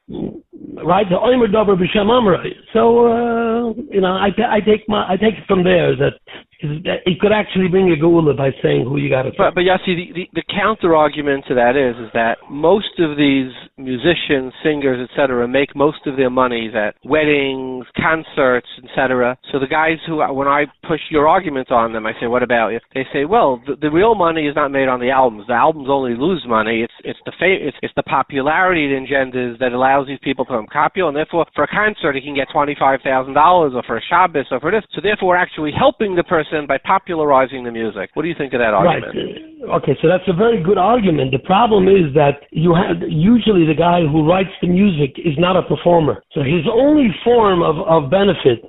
[0.84, 1.08] right?
[1.10, 2.54] The oimer dover b'shem amrei.
[2.74, 6.13] So uh, you know, I, I take my I take it from there that
[6.60, 9.32] it could actually bring a geula by saying who you got to.
[9.38, 13.15] But but Yossi, the, the, the counter argument to that is is that most of
[13.15, 19.38] these musicians, singers, etc., make most of their monies at weddings, concerts, etc.
[19.52, 22.70] So the guys who, when I push your argument on them, I say, "What about
[22.70, 25.46] you?" They say, "Well, the, the real money is not made on the albums.
[25.48, 26.82] The albums only lose money.
[26.82, 30.54] It's it's the fa- it's, it's the popularity it engenders that allows these people to
[30.54, 33.84] become popular, and therefore, for a concert, he can get twenty five thousand dollars, or
[33.86, 34.84] for a Shabbos, or for this.
[34.96, 38.10] So therefore, we're actually helping the person by popularizing the music.
[38.13, 39.17] What do you think of that argument?
[39.17, 41.31] Uh, Okay, so that's a very good argument.
[41.31, 45.57] The problem is that you have usually the guy who writes the music is not
[45.57, 46.23] a performer.
[46.31, 48.63] So his only form of, of benefit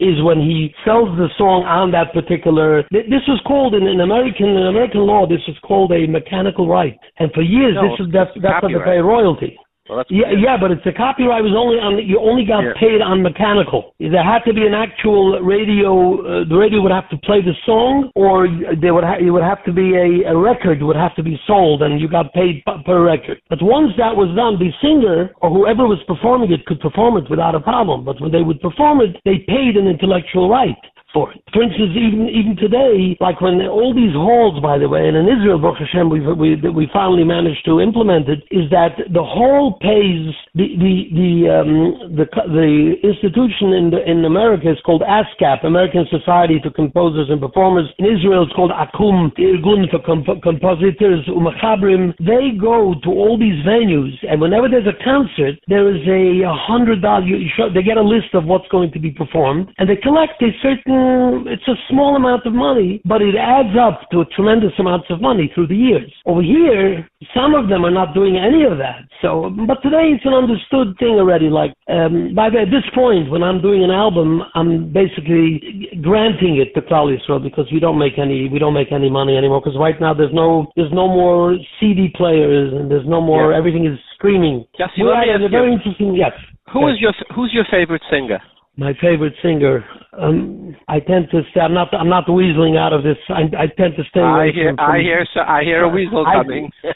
[0.00, 2.82] is when he sells the song on that particular.
[2.90, 5.26] This was called in, in American in American law.
[5.26, 8.70] This is called a mechanical right, and for years No, this is that's that's what
[8.70, 9.58] they pay royalty.
[9.88, 11.96] Well, that's Yeah, yeah, but it's the copyright was only on.
[12.06, 12.72] You only got Yeah.
[12.76, 13.94] paid on mechanical.
[13.98, 15.90] There had to be an actual radio.
[16.20, 19.42] Uh, the radio would have to play the song, or there would ha- it would
[19.42, 22.62] have to be a, a record would have to be sold, and you got paid
[22.66, 23.40] p- per record.
[23.48, 27.28] But once that was done, the singer or whoever was performing it could perform it
[27.30, 28.04] without a problem.
[28.04, 30.76] But when they would perform it, they paid an intellectual right
[31.18, 31.42] for it.
[31.52, 35.26] For instance, even even today, like when all these halls, by the way, and in
[35.26, 39.78] Israel, Baruch Hashem, we we we finally managed to implement it, is that the hall
[39.82, 42.70] pays the the the um, the the
[43.02, 47.90] institution in the, in America is called ASCAP, American Society for Composers and Performers.
[47.98, 52.14] In Israel, it's called AKUM, Irgun for Comp- Compositors Umachabrim.
[52.22, 57.02] They go to all these venues, and whenever there's a concert, there is a hundred
[57.02, 57.26] dollar.
[57.74, 61.07] They get a list of what's going to be performed, and they collect a certain
[61.08, 65.20] nothing, it's a small amount of money, but it adds up to tremendous amounts of
[65.20, 66.12] money through the years.
[66.26, 69.02] Over here, some of them are not doing any of that.
[69.22, 71.48] So, but today it's an understood thing already.
[71.48, 76.56] Like, um, by the, at this point, when I'm doing an album, I'm basically granting
[76.58, 79.60] it to Klal Yisrael because we don't make any, we don't make any money anymore.
[79.60, 83.58] Because right now there's no, there's no more CD players and there's no more, Yeah.
[83.58, 84.64] everything is streaming.
[84.78, 86.32] Yes, We're at a very interesting, yes.
[86.72, 88.40] who is your who's your favorite singer?
[88.78, 89.82] My favorite singer.
[90.16, 91.58] Um, I tend to stay.
[91.60, 91.92] I'm not.
[91.92, 93.18] I'm not weaseling out of this.
[93.28, 94.78] I, I tend to stay away I hear from.
[94.80, 96.70] I hear so I hear a weasel I- coming.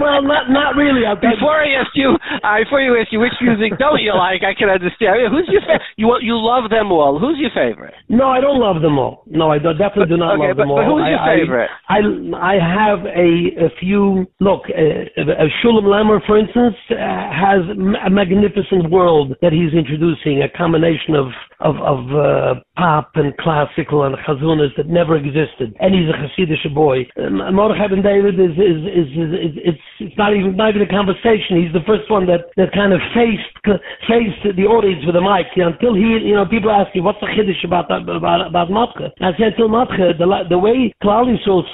[0.00, 1.00] well, not not really.
[1.04, 4.42] You- Before I ask you, uh, before you ask you which music don't you like,
[4.42, 5.12] I can understand.
[5.14, 7.18] I mean, who's your fa- you you love them all?
[7.18, 7.94] Who's your favorite?
[8.08, 9.24] No, I don't love them all.
[9.26, 10.76] No, I don't, definitely do not okay, love but, them all.
[10.80, 11.70] but who's I, your I- favorite?
[11.88, 11.98] I
[12.40, 13.28] I have a
[13.66, 14.24] a few.
[14.40, 20.42] Look, uh, uh, Shulem Lemmer, for instance, uh, has a magnificent world that he's introducing,
[20.42, 21.30] a combination of
[21.60, 25.74] of of uh, pop and classical and chazunas that never existed.
[25.80, 27.06] And he's a Hasidic boy.
[27.16, 30.82] Um, Mordechai Ben David is is, is is is it's it's not even not even
[30.82, 31.62] a conversation.
[31.62, 33.54] He's the first one that that kind of faced
[34.08, 35.48] faced the audience with a mic.
[35.56, 38.68] You know, until he, you know, people ask you what's the chiddush about about about
[38.68, 39.10] Matcha.
[39.20, 41.24] I said until Matcha, the the way Klal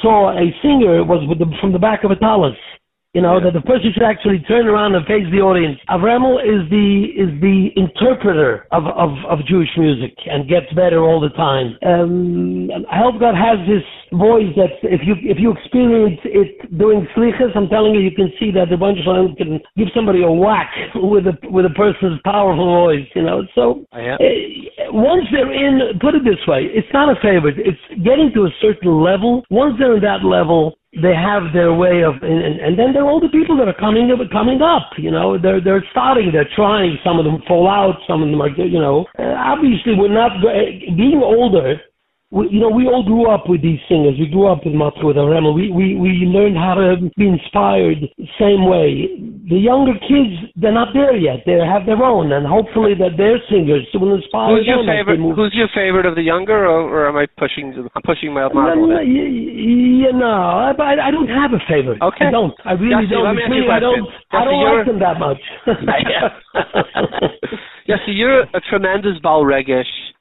[0.02, 2.56] saw a singer was with the, from the back of a talus.
[3.12, 5.80] You know that the person should actually turn around and face the audience.
[5.90, 11.18] Avremel is the is the interpreter of, of, of Jewish music and gets better all
[11.18, 11.74] the time.
[11.82, 13.82] Um, I hope God has this
[14.14, 18.30] voice that if you if you experience it doing slichas, I'm telling you, you can
[18.38, 22.20] see that the bunch of can give somebody a whack with a with a person's
[22.22, 23.10] powerful voice.
[23.18, 24.22] You know, so Yeah.
[24.22, 27.58] uh, once they're in, put it this way, it's not a favorite.
[27.58, 29.42] It's getting to a certain level.
[29.50, 33.10] Once they're in that level, they have their way of, and, and, then there are
[33.10, 34.90] all the people that are coming up, coming up.
[34.98, 36.98] You know, they're they're starting, they're trying.
[37.04, 37.94] Some of them fall out.
[38.08, 40.50] Some of them are, you know, uh, obviously we're not uh,
[40.96, 41.78] being older.
[42.30, 44.14] We, you know, we all grew up with these singers.
[44.14, 45.50] We grew up with Matzah, with Avremel.
[45.50, 49.18] We, we, we learned how to be inspired the same way.
[49.50, 51.42] The younger kids, they're not there yet.
[51.42, 55.18] They have their own, and hopefully that their singers will inspire Who's your favorite?
[55.18, 57.74] Who's your favorite of the younger, or, or am I pushing?
[57.74, 58.86] I'm pushing my no, model.
[58.86, 59.50] no, y-
[60.06, 61.98] you know, I, I don't have a favorite.
[61.98, 62.26] Okay.
[62.26, 62.54] I don't.
[62.62, 63.26] I really don't.
[63.34, 64.06] me Which ask you means a I don't.
[64.30, 65.42] I don't like them that much.
[67.90, 69.42] yeah, so you're a tremendous Baal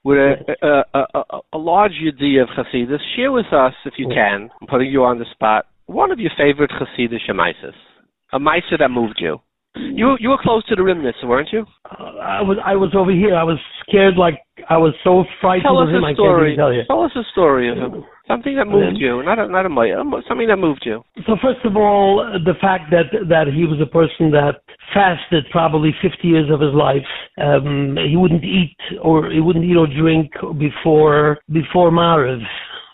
[0.03, 2.99] With a, a, a, a, large idea of Hasidus.
[3.15, 4.13] Share with us, if you mm.
[4.13, 7.75] can, I'm putting you on the spot, one of your favorite Hasidic Maises.
[8.31, 9.39] A Maisa that moved you.
[9.75, 11.65] You you were close to the Rimnitz, weren't you?
[11.85, 13.35] Uh, I was I was over here.
[13.35, 13.57] I was
[13.87, 16.03] scared like I was so frightened Tell us of him.
[16.03, 16.47] I a can't story.
[16.53, 16.83] even tell you.
[16.87, 18.03] Tell us a story of him.
[18.27, 21.03] Something that moved Um, you, not a not a Maya, something that moved you.
[21.25, 24.61] So first of all, the fact that that he was a person that
[24.93, 27.05] fasted probably 50 years of his life.
[27.39, 32.41] Um, he wouldn't eat or he wouldn't eat or drink before before Mariv.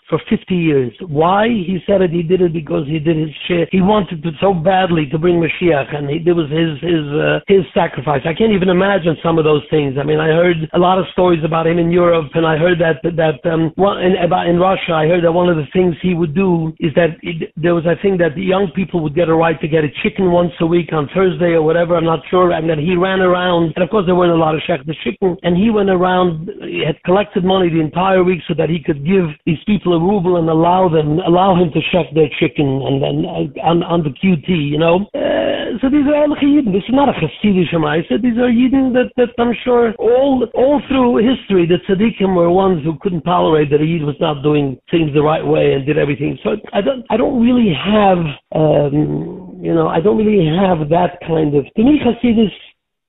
[0.08, 0.92] For 50 years.
[1.08, 1.48] Why?
[1.48, 2.12] He said it.
[2.12, 3.66] He did it because he did his share.
[3.72, 7.42] He wanted to so badly to bring Mashiach, and he, it was his his uh,
[7.50, 8.22] his sacrifice.
[8.22, 9.98] I can't even imagine some of those things.
[9.98, 12.78] I mean, I heard a lot of stories about him in Europe, and I heard
[12.78, 14.94] that that um, one in, about in Russia.
[14.94, 17.84] I heard that one of the things he would do is that it, there was
[17.84, 20.54] a thing that the young people would get a right to get a chicken once
[20.60, 21.96] a week on Thursday or whatever.
[21.96, 24.54] I'm not sure, and that he ran around, and of course there weren't a lot
[24.54, 26.48] of shech the chicken, and he went around.
[26.62, 30.00] He had collected money the entire week so that he could give these people a
[30.00, 34.04] ruble and allow them allow him to shech their chicken and then uh, on on
[34.04, 35.08] the QT, you know.
[35.16, 36.72] Uh, so these are Ehrliche Yidden.
[36.72, 38.20] This is not a Hasidic Shemaisa.
[38.20, 42.84] These are Yidden that, that I'm sure all all through history the tzaddikim were ones
[42.84, 45.98] who couldn't tolerate that a Yid was not doing things the right way and did
[45.98, 46.38] everything.
[46.44, 48.18] So I don't I don't really have
[48.54, 52.52] um, you know I don't really have that kind of to me Hasidus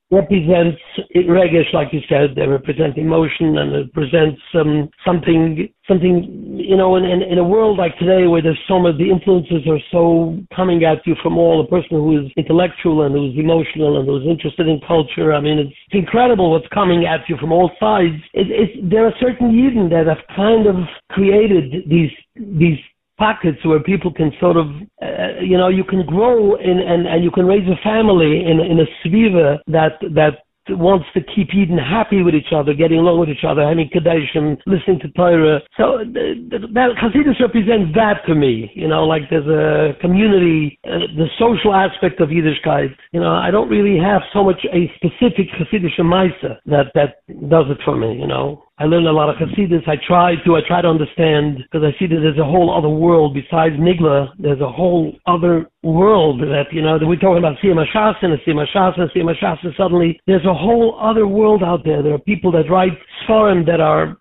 [0.09, 0.79] represents
[1.15, 6.95] regesh, like you said, they represent emotion and it presents um, something, something, you know,
[6.95, 10.37] in, in, in a world like today where there's so much, the influences are so
[10.55, 14.25] coming at you from all, a person who is intellectual and who's emotional and who's
[14.25, 15.33] interested in culture.
[15.33, 18.21] I mean, it's, incredible what's coming at you from all sides.
[18.33, 20.75] It, it's, there are certain Yidden that have kind of
[21.09, 22.77] created these, these
[23.17, 24.67] pockets where people can sort of,
[25.01, 28.59] uh, you know, you can grow in, and, and you can raise a family in,
[28.59, 33.19] in a sviva that, that wants to keep Eden happy with each other, getting along
[33.19, 35.61] with each other, having Kadeshim, listening to Torah.
[35.77, 38.71] So th- th- that Hasidus represents that to me.
[38.75, 42.93] You know, like there's a community, uh, the social aspect of Yiddishkeit.
[43.11, 47.65] You know, I don't really have so much a specific Hasidic Maisa that that does
[47.69, 48.19] it for me.
[48.19, 48.63] You know.
[48.79, 49.87] I learned a lot of Hasidus.
[49.87, 52.89] I try to, I try to understand because I see that there's a whole other
[52.89, 54.29] world besides Nigla.
[54.37, 58.37] There's a whole other world that, you know, that we're talking about Siyam Hashas and
[58.45, 62.03] Siyam Hashas and Siyam Hashas suddenly there's a whole other world out there.
[62.03, 62.93] There are people that write
[63.25, 64.15] Sfarim that are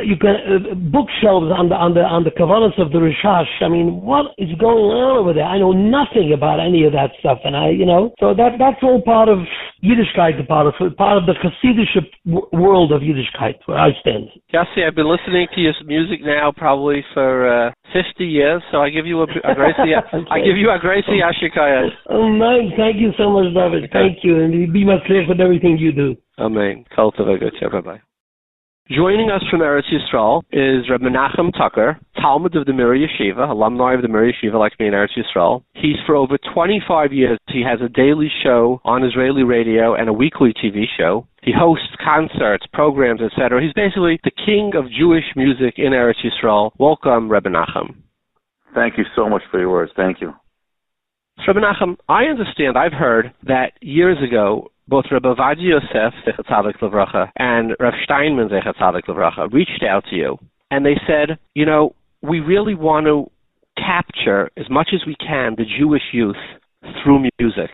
[0.00, 3.60] you can uh, bookshelves on the on the on the kavanas of the Rashash.
[3.60, 5.44] I mean, what is going on over there?
[5.44, 8.80] I know nothing about any of that stuff, and I, you know, so that that's
[8.80, 9.44] all part of
[9.84, 11.92] Yiddishkeit, part of part of the Hasidic
[12.52, 14.32] world of Yiddishkeit, where I stand.
[14.52, 18.88] Yossi, I've been listening to your music now probably for uh, 50 years, so I
[18.88, 20.24] give you a, a Gracie, okay.
[20.30, 21.88] I give you a Gracie Ashikaya.
[22.08, 22.72] Oh, nice.
[22.76, 23.90] Thank you so much, David.
[23.92, 26.16] Thank you, and be my slave with everything you do.
[26.38, 26.84] Amen.
[26.94, 27.40] Cultivate.
[27.60, 28.00] Bye-bye.
[28.88, 33.94] Joining us from Eretz Yisrael is Reb Menachem Toker, Talmud of the Mir Yeshiva, alumni
[33.94, 35.64] of the Mir Yeshiva like me in Eretz Yisrael.
[35.74, 37.36] He's for over 25 years.
[37.48, 41.26] He has a daily show on Israeli radio and a weekly TV show.
[41.42, 43.60] He hosts concerts, programs, etc.
[43.60, 46.70] He's basically the king of Jewish music in Eretz Yisrael.
[46.78, 47.92] Welcome, Reb Menachem.
[48.72, 49.90] Thank you so much for your words.
[49.96, 50.32] Thank you.
[51.44, 56.14] So, Menachem, I understand, I've heard that years ago, both Rabbi Ovadia Yosef
[56.80, 60.38] Levracha and Rav Steinman Levracha reached out to you
[60.70, 63.30] and they said, you know, we really want to
[63.76, 66.36] capture as much as we can the Jewish youth
[67.02, 67.70] through music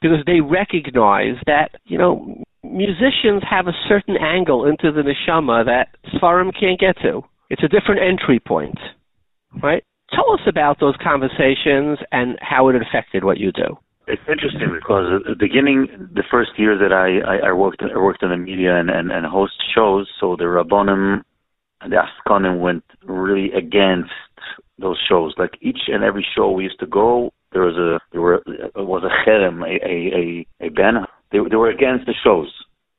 [0.00, 5.88] because they recognize that you know musicians have a certain angle into the neshama that
[6.14, 7.22] Sfarim can't get to.
[7.48, 8.78] It's a different entry point,
[9.62, 9.82] right?
[10.10, 13.76] Tell us about those conversations and how it affected what you do.
[14.12, 17.96] It's interesting because at the beginning, the first year that I, I, I worked I
[17.96, 21.22] worked in the media and, and, and host shows, so the Rabbonim
[21.80, 24.10] and the Askanim went really against
[24.78, 25.34] those shows.
[25.38, 28.42] Like each and every show we used to go, there was a there were
[28.74, 31.06] was a cherem, a a a, a ban.
[31.30, 32.52] They they were against the shows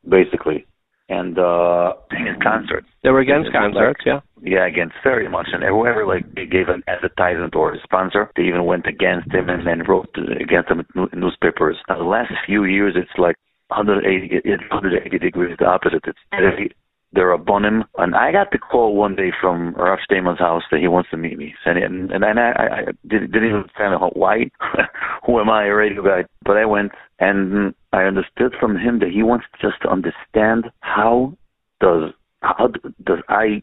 [0.08, 0.66] basically
[1.12, 2.88] and uh against concerts.
[3.04, 4.20] They were against concerts, like, yeah.
[4.42, 5.48] Yeah, against very much.
[5.52, 9.68] And whoever like gave an advertisement or a sponsor, they even went against him and
[9.68, 11.78] then wrote against him in newspapers.
[11.88, 13.36] Now the last few years, it's like
[13.68, 16.04] 180, 180 degrees the opposite.
[16.08, 16.72] It's every
[17.14, 17.84] they're upon him.
[17.98, 21.18] And I got the call one day from Rav Steinman's house that he wants to
[21.18, 21.54] meet me.
[21.66, 24.50] And and, and I, I, I didn't, didn't even understand why.
[25.26, 26.26] Who am I, a radio guy?
[26.44, 31.38] But I went and I understood from him that he wants just to understand how
[31.80, 32.12] does
[32.42, 32.70] how
[33.06, 33.62] does I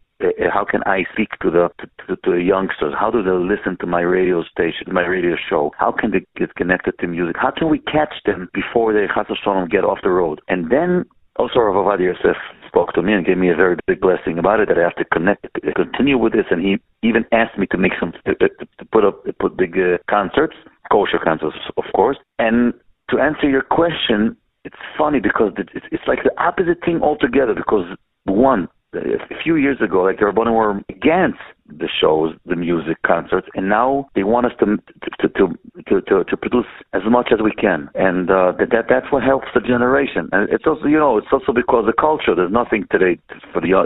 [0.53, 2.95] how can I speak to the to, to the youngsters?
[2.99, 5.73] How do they listen to my radio station, my radio show?
[5.77, 7.37] How can they get connected to music?
[7.39, 9.07] How can we catch them before they
[9.71, 10.41] get off the road?
[10.49, 11.05] And then
[11.39, 12.37] also Rav Ovadia Yosef
[12.67, 14.97] spoke to me and gave me a very big blessing about it that I have
[14.97, 16.47] to connect, continue with this.
[16.51, 19.99] And he even asked me to make some, to, to put up, put big uh,
[20.11, 20.55] concerts,
[20.91, 22.17] kosher concerts, of course.
[22.39, 22.75] And
[23.11, 27.55] to answer your question, it's funny because it's, like the opposite thing altogether.
[27.55, 32.97] Because one, a few years ago, like the Rabbanim were against the shows, the music,
[33.07, 34.77] concerts, and now they want us to
[35.21, 39.13] to to to, to, produce as much as we can, and uh, that, that that's
[39.13, 40.31] what helps the generation.
[40.33, 42.35] And it's also you know it's also because the culture.
[42.35, 43.19] There's nothing today
[43.53, 43.85] for the uh,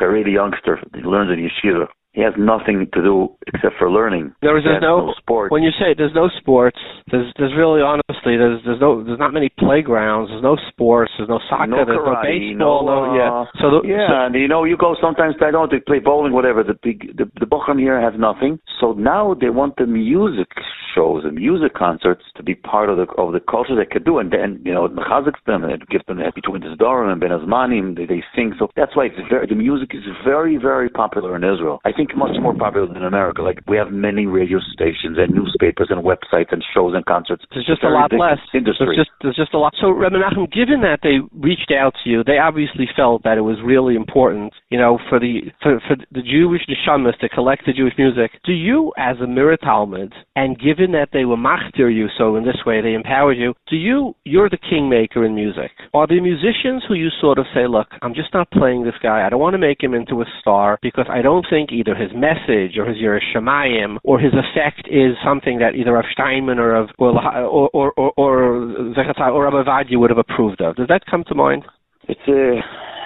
[0.00, 0.80] Haredi youngster.
[0.94, 4.34] He learns in yeshiva he has nothing to do except for learning.
[4.42, 5.52] There is there's no, no sports.
[5.52, 6.78] When you say there's no sports,
[7.10, 10.30] there's there's really honestly there's there's no there's not many playgrounds.
[10.30, 11.12] There's no sports.
[11.16, 11.68] There's no soccer.
[11.68, 12.82] No there's no baseball.
[12.86, 13.30] No, no, yeah.
[13.30, 15.36] Uh, so the, yeah, so, and you know you go sometimes.
[15.40, 15.70] I don't.
[15.70, 16.64] They play bowling, whatever.
[16.64, 18.58] The big the the Bochum here has nothing.
[18.80, 20.50] So now they want the music
[20.94, 24.18] shows and music concerts to be part of the of the culture they could do,
[24.18, 27.20] and then you know it mechazeks them and it gives them between the Zdarim and
[27.20, 27.96] Ben Azmanim.
[27.96, 28.54] They, they sing.
[28.58, 31.78] So that's why it's very, the music is very very popular in Israel.
[31.84, 33.42] I think much more popular than America.
[33.42, 37.44] Like we have many radio stations and newspapers and websites and shows and concerts.
[37.52, 38.38] There's just a lot less.
[38.54, 38.96] Industry.
[38.96, 39.74] There's just there's just a lot.
[39.80, 43.42] So Reb Menachem, given that they reached out to you, they obviously felt that it
[43.42, 47.72] was really important, you know, for the for, for the Jewish neshamas to collect the
[47.72, 48.32] Jewish music.
[48.44, 52.44] Do you, as a Mir Talmud, and given that they were machtir you, so in
[52.44, 55.70] this way they empowered you, do you you're the kingmaker in music?
[55.92, 59.26] Are there musicians who you sort of say, look, I'm just not playing this guy.
[59.26, 62.10] I don't want to make him into a star because I don't think either his
[62.14, 66.74] message or his Yiras Shamayim or his effect is something that either Rav Steinman or
[66.74, 67.12] of or
[67.44, 70.76] or or or, or Rabbi Vadia would have approved of.
[70.76, 71.64] Does that come to mind?
[72.08, 72.58] It's a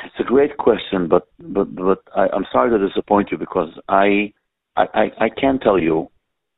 [0.07, 4.33] it's a great question, but but but I, I'm sorry to disappoint you because I
[4.77, 6.09] I I, I can tell you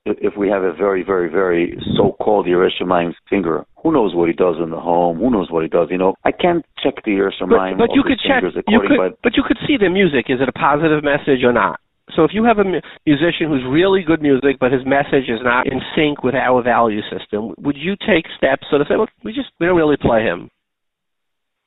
[0.07, 4.35] if we have a very, very, very so-called Yiras Shamayim singer, who knows what he
[4.35, 5.18] does in the home?
[5.18, 5.89] Who knows what he does?
[5.91, 7.79] You know, I can't check the Yiras Shamayim.
[7.79, 8.43] But, but you could check.
[8.68, 10.27] You could, but you could see the music.
[10.29, 11.81] Is it a positive message or not?
[12.15, 15.67] So if you have a musician who's really good music, but his message is not
[15.67, 19.33] in sync with our value system, would you take steps so to say, well, we
[19.33, 20.49] just we don't really play him?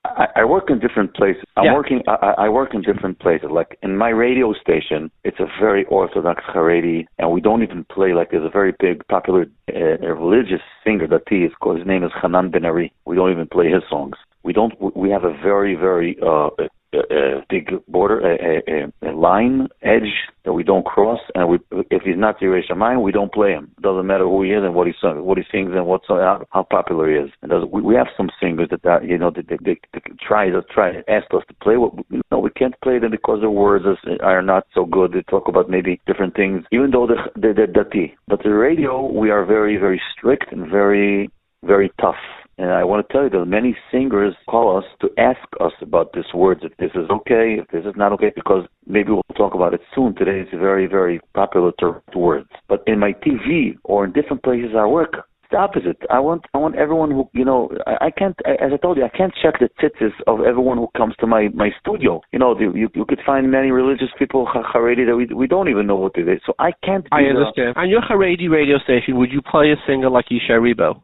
[0.05, 1.43] I, I work in different places.
[1.57, 1.73] I'm yeah.
[1.73, 2.01] working.
[2.07, 3.49] I, I work in different places.
[3.51, 8.13] Like in my radio station, it's a very orthodox Haredi, and we don't even play.
[8.13, 11.79] Like there's a very big, popular uh, religious singer that he is called.
[11.79, 12.93] His name is Hanan Ben Ari.
[13.05, 14.15] We don't even play his songs.
[14.43, 14.73] We don't.
[14.95, 16.49] We have a very, very uh,
[16.91, 20.11] Uh, uh, a big border, a, a, a, line edge
[20.43, 21.19] that we don't cross.
[21.35, 21.59] And we,
[21.91, 23.69] if he's not Yiras Shamayim, we don't play him.
[23.79, 26.43] Doesn't matter who he is and what he sings, what he sings and what's how,
[26.49, 27.31] how popular he is.
[27.43, 30.49] And we, we have some singers that, that you know they, they, they, they try
[30.49, 31.77] to try to ask us to play.
[31.77, 33.85] What you know, we can't play them because the words
[34.21, 35.13] are not so good.
[35.13, 38.13] They talk about maybe different things, even though they're, they're, they're dati.
[38.27, 41.29] But the radio, we are very very strict and very
[41.63, 42.15] very tough
[42.59, 46.11] and I want to tell you that many singers call us to ask us about
[46.11, 49.53] these words, if this is okay, if this is not okay, because maybe we'll talk
[49.53, 50.13] about it soon.
[50.13, 52.49] Today it's a very, very popular term words.
[52.67, 55.97] But in my TV or in different places I work, it's the opposite.
[56.09, 59.05] I want I want everyone who you know I, I can't as I told you
[59.05, 62.19] I can't check the tzitzis of everyone who comes to my my studio.
[62.33, 65.87] You know you you could find many religious people Haredi that we we don't even
[65.87, 66.41] know what they did.
[66.45, 67.07] So I can't.
[67.13, 67.77] I understand.
[67.77, 71.01] On your Haredi radio station, would you play a singer like Ishay Ribo?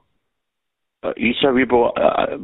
[1.06, 2.38] Uh, Ishay Ribo, uh,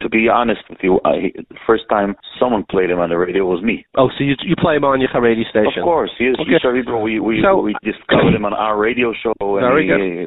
[0.00, 3.46] to be honest with you, I, the first time someone played him on the radio
[3.46, 3.86] was me.
[3.96, 5.82] Oh, so you you play him on your radio station?
[5.82, 6.58] Of course, he is okay.
[6.58, 7.02] Ishay Ribo.
[7.02, 9.32] We we, so, we discovered him on our radio show.
[9.38, 10.02] Very good.
[10.02, 10.26] He,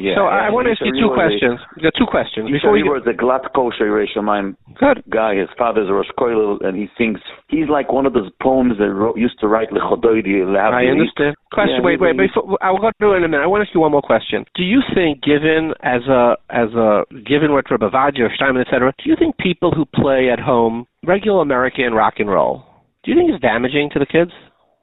[0.00, 1.60] yeah, so I want to ask you two questions.
[1.76, 2.48] You got two questions.
[2.48, 3.90] Ishay Ribo is a glatt kosher
[4.22, 5.36] Mine good guy.
[5.36, 7.18] His father's a Rosh Koilel, and he sings.
[7.48, 10.40] He's like one of those poems that wrote, used to write Lechodoidi.
[10.56, 11.36] I understand.
[11.52, 11.82] Question.
[11.82, 12.16] Yeah, wait, wait.
[12.16, 13.42] Before, I'll go through in a minute.
[13.42, 14.44] I want to ask you one more question.
[14.54, 18.92] Do you think, given as a as a given what Rabbi Vadia or Steinman, etc.,
[19.02, 22.64] do you think people who play at home regular American rock and roll,
[23.04, 24.30] do you think it's damaging to the kids?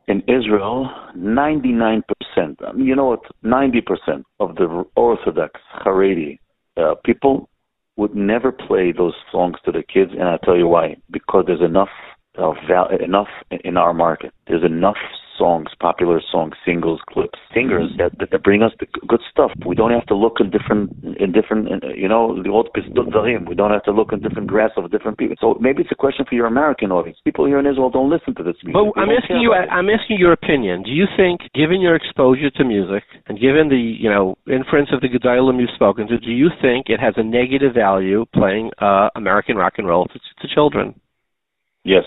[0.08, 2.02] In Israel, 99%,
[2.78, 6.40] you know what, 90% of the Orthodox Haredi
[6.78, 7.50] uh, people
[7.98, 10.96] would never play those songs to the kids, and I'll tell you why.
[11.10, 11.90] Because there's enough
[12.38, 14.32] of val- enough in our market.
[14.48, 14.98] There's enough
[15.38, 19.52] songs, popular songs, singles, clips, singers that, that bring us the good stuff.
[19.66, 23.72] We don't have to look in different, in different, you know, the old We don't
[23.72, 25.36] have to look in different grass of different people.
[25.40, 27.20] So maybe it's a question for your American audience.
[27.24, 28.74] People here in Israel don't listen to this music.
[28.74, 30.84] But I'm asking you, I'm asking your opinion.
[30.84, 35.02] Do you think, given your exposure to music and given the, you know, inference of
[35.02, 39.10] the Gedolim you've spoken to, do you think it has a negative value playing uh,
[39.16, 41.00] American rock and roll to, to children?
[41.84, 42.04] Yes.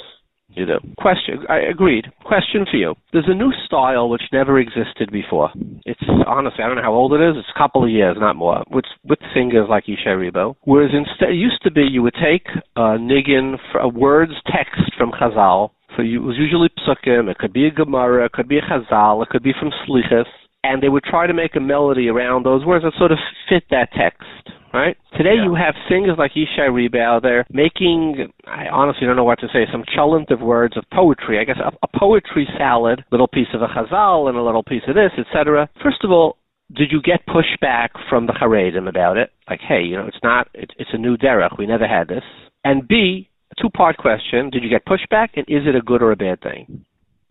[0.54, 0.78] You do.
[0.98, 1.44] Question.
[1.48, 2.06] I agreed.
[2.24, 2.94] Question for you.
[3.12, 5.50] There's a new style which never existed before.
[5.86, 7.36] It's honestly, I don't know how old it is.
[7.36, 8.64] It's a couple of years, not more.
[8.70, 10.56] With with singers like Ishay Ribo.
[10.64, 12.46] Whereas instead, it used to be you would take
[12.76, 15.70] a niggin, a words text from Chazal.
[15.96, 17.30] So you, it was usually psukim.
[17.30, 18.26] It could be a Gemara.
[18.26, 19.22] It could be a Chazal.
[19.22, 20.26] It could be from Slichas.
[20.62, 23.64] And they would try to make a melody around those words that sort of fit
[23.70, 24.96] that text right?
[25.16, 25.44] Today yeah.
[25.44, 27.20] you have singers like Ishay Ribo.
[27.20, 29.84] They're making, I honestly don't know what to say, some
[30.30, 31.38] of words of poetry.
[31.38, 34.82] I guess a, a poetry salad, little piece of a chazal and a little piece
[34.88, 35.68] of this, etc.
[35.82, 36.36] First of all,
[36.74, 39.30] did you get pushback from the Haredim about it?
[39.48, 41.58] Like, hey, you know, it's not, it, it's a new derech.
[41.58, 42.22] We never had this.
[42.64, 43.28] And B,
[43.60, 46.84] two-part question: Did you get pushback, and is it a good or a bad thing?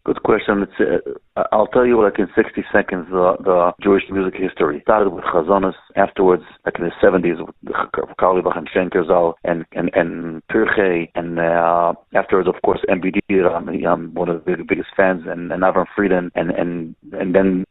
[0.10, 0.64] Good question.
[0.64, 1.06] It's,
[1.38, 4.80] uh, I'll tell you like in 60 seconds the, the Jewish music history.
[4.82, 7.76] Started with Chazonis, afterwards, like in the 70s, with
[8.20, 13.20] Carlebach and Shenker and, and, and Pirche, and uh, afterwards, of course, MBD,
[13.56, 17.66] I'm, I'm one of the biggest fans, and, and Avram Frieden, and, and, and then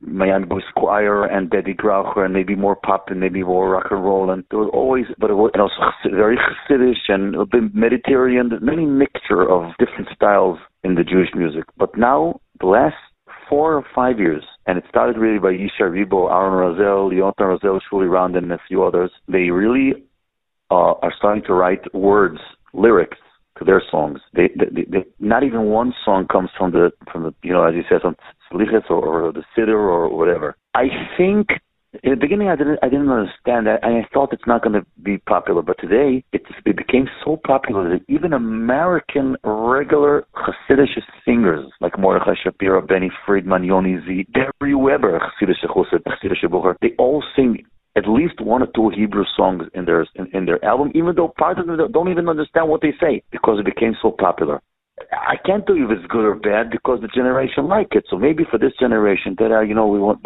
[0.00, 4.02] Miami Boys Choir and Dedi Graucher and maybe more pop and maybe more rock and
[4.02, 5.74] roll and there was always but it was and also
[6.10, 11.64] very Chassidish and a bit Mediterranean many mixture of different styles in the Jewish music
[11.76, 12.96] but now the last
[13.48, 17.80] four or five years and it started really by Ishay Ribo, Aaron Razel, Yonatan Razel,
[17.90, 20.04] Shuli Rand and a few others they really
[20.70, 22.38] uh, are starting to write words
[22.72, 23.18] lyrics
[23.58, 24.18] to their songs.
[24.34, 27.74] They, they, they, not even one song comes from the from the you know as
[27.74, 28.16] you said from
[28.52, 30.56] Slichas or, or the Siddur or whatever.
[30.74, 31.48] I think
[32.02, 34.72] in the beginning I didn't I didn't understand that and I thought it's not going
[34.74, 40.88] to be popular, but today it's, it became so popular that even American regular Hasidic
[41.24, 45.20] singers like Mordechai Shapiro, Benny Friedman, Yoni Z, Beri Weber,
[46.80, 47.64] they all sing
[47.96, 51.32] at least one or two Hebrew songs in their in, in their album, even though
[51.38, 54.60] part of them don't even understand what they say because it became so popular.
[55.10, 58.04] I can't tell you if it's good or bad because the generation like it.
[58.08, 60.24] So maybe for this generation that are, you know, we want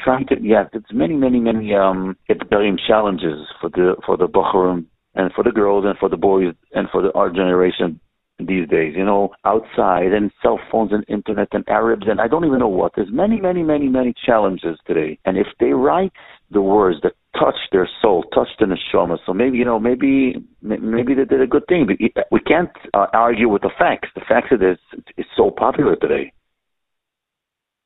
[0.00, 4.86] trying to yeah, there's many, many, many um Italian challenges for the for the Bochurim
[5.14, 8.00] and for the girls and for the boys and for the our generation
[8.38, 12.44] these days, you know, outside and cell phones and internet and Arabs and I don't
[12.44, 12.92] even know what.
[12.94, 15.18] There's many, many, many, many challenges today.
[15.24, 16.12] And if they write
[16.50, 21.14] the words that touch their soul, touch the neshama, so maybe you know, maybe maybe
[21.14, 21.86] they did a good thing.
[21.86, 24.08] But we can't uh, argue with the facts.
[24.14, 26.32] The facts that it's, it's so popular today.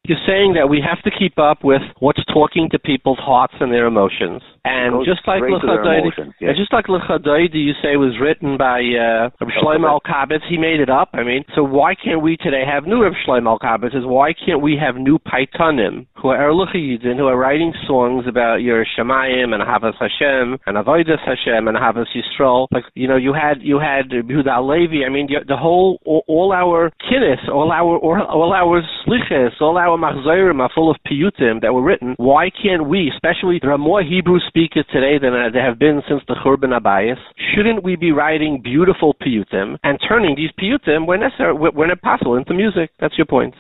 [0.05, 3.73] You're saying that we have to keep up with what's talking to people's hearts and
[3.73, 6.51] their emotions, And just like straight to their L'Chadaydi, emotions, yeah.
[6.59, 10.43] just like L'Chadaydi, you say was written by uh, Reb Shlomo Alkabetz.
[10.51, 11.11] He made it up.
[11.15, 14.77] I mean, so why can't we today have new Reb Shlomo Al why can't we
[14.81, 19.95] have new Paitanim who are Erluchidin, who are writing songs about your Shemayim and Havas
[20.01, 22.67] Hashem and Avodas Hashem and Havas Yisrael?
[22.73, 25.07] Like you know, you had you had Yehuda Levi.
[25.07, 29.79] I mean, the whole all, all our kinnis, all our all, all our sliches, all
[29.79, 32.15] our machzorim are full of piyutim that were written.
[32.17, 36.23] Why can't we, especially there are more Hebrew speakers today than there have been since
[36.29, 37.19] the Churban Abayis?
[37.55, 42.55] Shouldn't we be writing beautiful piyutim and turning these piyutim, when necessary, when possible, into
[42.55, 42.91] music?
[42.99, 43.55] That's your point.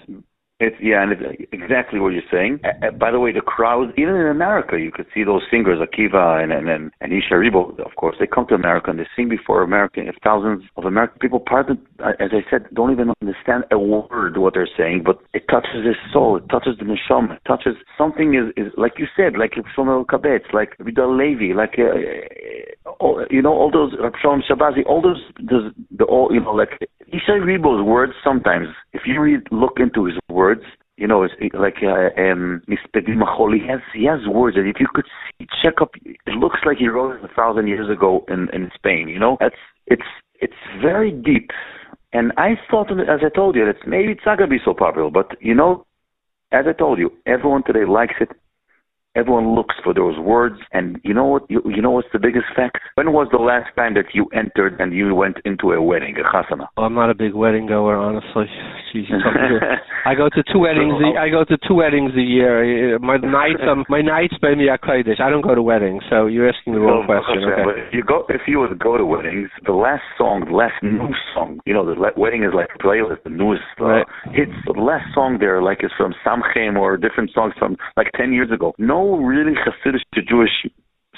[0.58, 2.60] It's yeah, and it's exactly what you're saying.
[2.64, 6.42] Uh, by the way, the crowds, even in America, you could see those singers, Akiva
[6.42, 9.62] and and and, and Isha of course, they come to America and they sing before
[9.62, 10.08] American.
[10.08, 14.38] If thousands of American people, part of, as I said, don't even understand a word
[14.38, 18.32] what they're saying, but it touches their soul, it touches the neshama, it touches something
[18.32, 23.42] is is like you said, like Shlomo Kabetz, like Vida Levi, like uh, all, you
[23.42, 23.92] know all those
[24.22, 26.78] Shalom Shabazi, all those, the all you know like
[27.08, 27.44] Isha
[27.84, 28.14] words.
[28.24, 30.64] Sometimes, if you read, look into his words words.
[30.96, 31.34] You know, it's
[31.66, 32.76] like uh, um, He
[33.72, 35.90] has he has words that if you could see, check up,
[36.30, 39.04] it looks like he wrote it a thousand years ago in in Spain.
[39.08, 40.10] You know, that's it's
[40.44, 41.50] it's very deep.
[42.12, 45.10] And I thought, as I told you, that maybe it's not gonna be so popular.
[45.10, 45.84] But you know,
[46.50, 48.30] as I told you, everyone today likes it.
[49.16, 51.50] Everyone looks for those words, and you know what?
[51.50, 52.78] You, you know what's the biggest fact?
[52.96, 56.24] When was the last time that you entered and you went into a wedding, a
[56.28, 56.68] chasana?
[56.76, 58.44] Well, I'm not a big wedding goer, honestly.
[58.92, 59.08] Jeez,
[60.06, 60.92] I go to two weddings.
[61.00, 62.98] A, I go to two weddings a year.
[62.98, 65.18] My nights, um, my nights by me are kodesh.
[65.18, 67.40] I don't go to weddings, so you're asking the wrong question.
[67.44, 67.64] Okay.
[67.64, 70.76] But if you go, if you would go to weddings, the last song, the last
[70.82, 74.06] new song, you know, the wedding is like a playlist, the newest uh, right.
[74.32, 74.52] hits.
[74.66, 78.50] The last song there, like, is from Samchem or different songs from like ten years
[78.52, 78.74] ago.
[78.78, 80.66] No really Hasidic to Jewish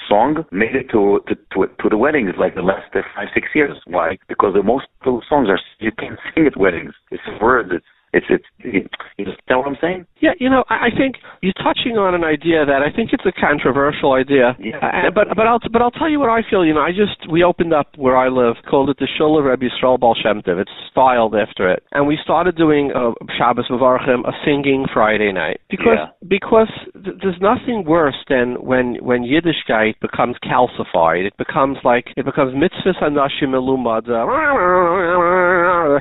[0.08, 3.48] song made it to to to, to the weddings like the last uh, five six
[3.54, 3.76] years.
[3.86, 4.18] Why?
[4.28, 6.94] Because the most of those songs are you can't sing at weddings.
[7.10, 7.70] It's words.
[7.72, 10.06] It's it's it's it, you understand what I'm saying?
[10.20, 13.26] Yeah, you know, I, I think you're touching on an idea that I think it's
[13.26, 14.56] a controversial idea.
[14.58, 16.64] Yeah, uh, but but I'll but I'll tell you what I feel.
[16.64, 19.44] You know, I just we opened up where I live, called it the Shul of
[19.44, 20.60] Rabbi Yisrael Baal Shem Tov.
[20.60, 25.60] It's styled after it, and we started doing uh, Shabbos Mevarchim, a singing Friday night,
[25.68, 26.08] because yeah.
[26.26, 26.72] because
[27.04, 31.26] there's nothing worse than when when Yiddishkeit becomes calcified.
[31.26, 34.06] It becomes like it becomes mitzvahs anashim elumad.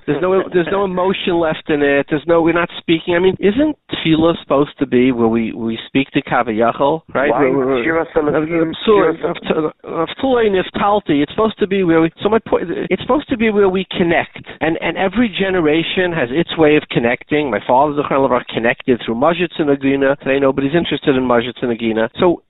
[0.06, 2.08] There's no there's no emotion left in it.
[2.10, 3.16] There's no, we're not speaking.
[3.16, 7.32] I mean, isn't tefillah supposed to be where we we speak to kavayachol, right?
[11.22, 12.12] It's supposed to be where we.
[12.24, 16.30] So my point, it's supposed to be where we connect, and and every generation has
[16.32, 17.50] its way of connecting.
[17.50, 18.04] My father, the
[18.54, 20.18] connected through Modzitz and Agina.
[20.20, 21.71] Today, nobody's interested in Modzitz and
[22.19, 22.43] So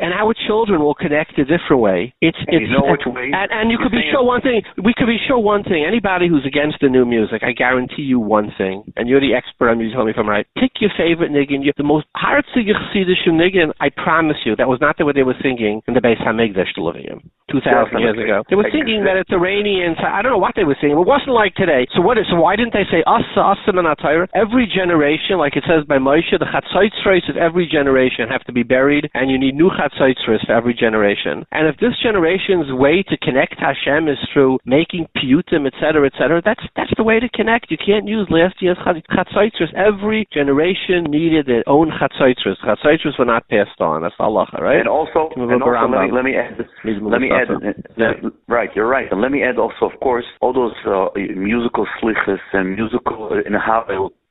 [0.00, 2.14] and our children will connect a different way.
[2.20, 3.30] It's and it's you know which way.
[3.32, 4.62] And, and you could be sure one thing.
[4.78, 5.84] We could be sure one thing.
[5.86, 8.84] Anybody who's against the new music, I guarantee you one thing.
[8.96, 9.96] And you're the expert on music.
[9.96, 10.46] Tell me if I'm right.
[10.56, 11.64] Pick your favorite niggin.
[11.76, 13.72] The most heartzige chassidish niggin.
[13.80, 16.72] I promise you, that was not the way they were singing in the Beis Hamikdash
[16.74, 18.42] Television two thousand years ago.
[18.48, 19.96] They were singing Mediterranean.
[19.98, 20.98] I don't know what they were singing.
[20.98, 21.86] It wasn't like today.
[21.94, 22.26] So what is?
[22.30, 24.28] So why didn't they say us asim and atayra?
[24.34, 28.62] Every generation, like it says by Moshe, the chatzaitzres of every generation have to be
[28.62, 31.44] buried, and you need new chatzaitzres for every generation.
[31.50, 36.62] And if this generation's way to connect Hashem is through making piyutim, etc., etc., that's
[36.76, 37.70] that's the way to connect.
[37.70, 39.72] You can't use last year's chatzaitzres.
[39.74, 42.60] Every generation needed their own chatzaitzres.
[42.62, 44.02] Chatzaitzres were not passed on.
[44.02, 44.80] That's Allah, right?
[44.80, 48.88] And also, and also let, me, let me add, let me add, uh, right, you're
[48.88, 49.10] right.
[49.10, 53.46] And let me add also, of course, all those uh, musical slichas and musical uh,
[53.46, 53.84] in how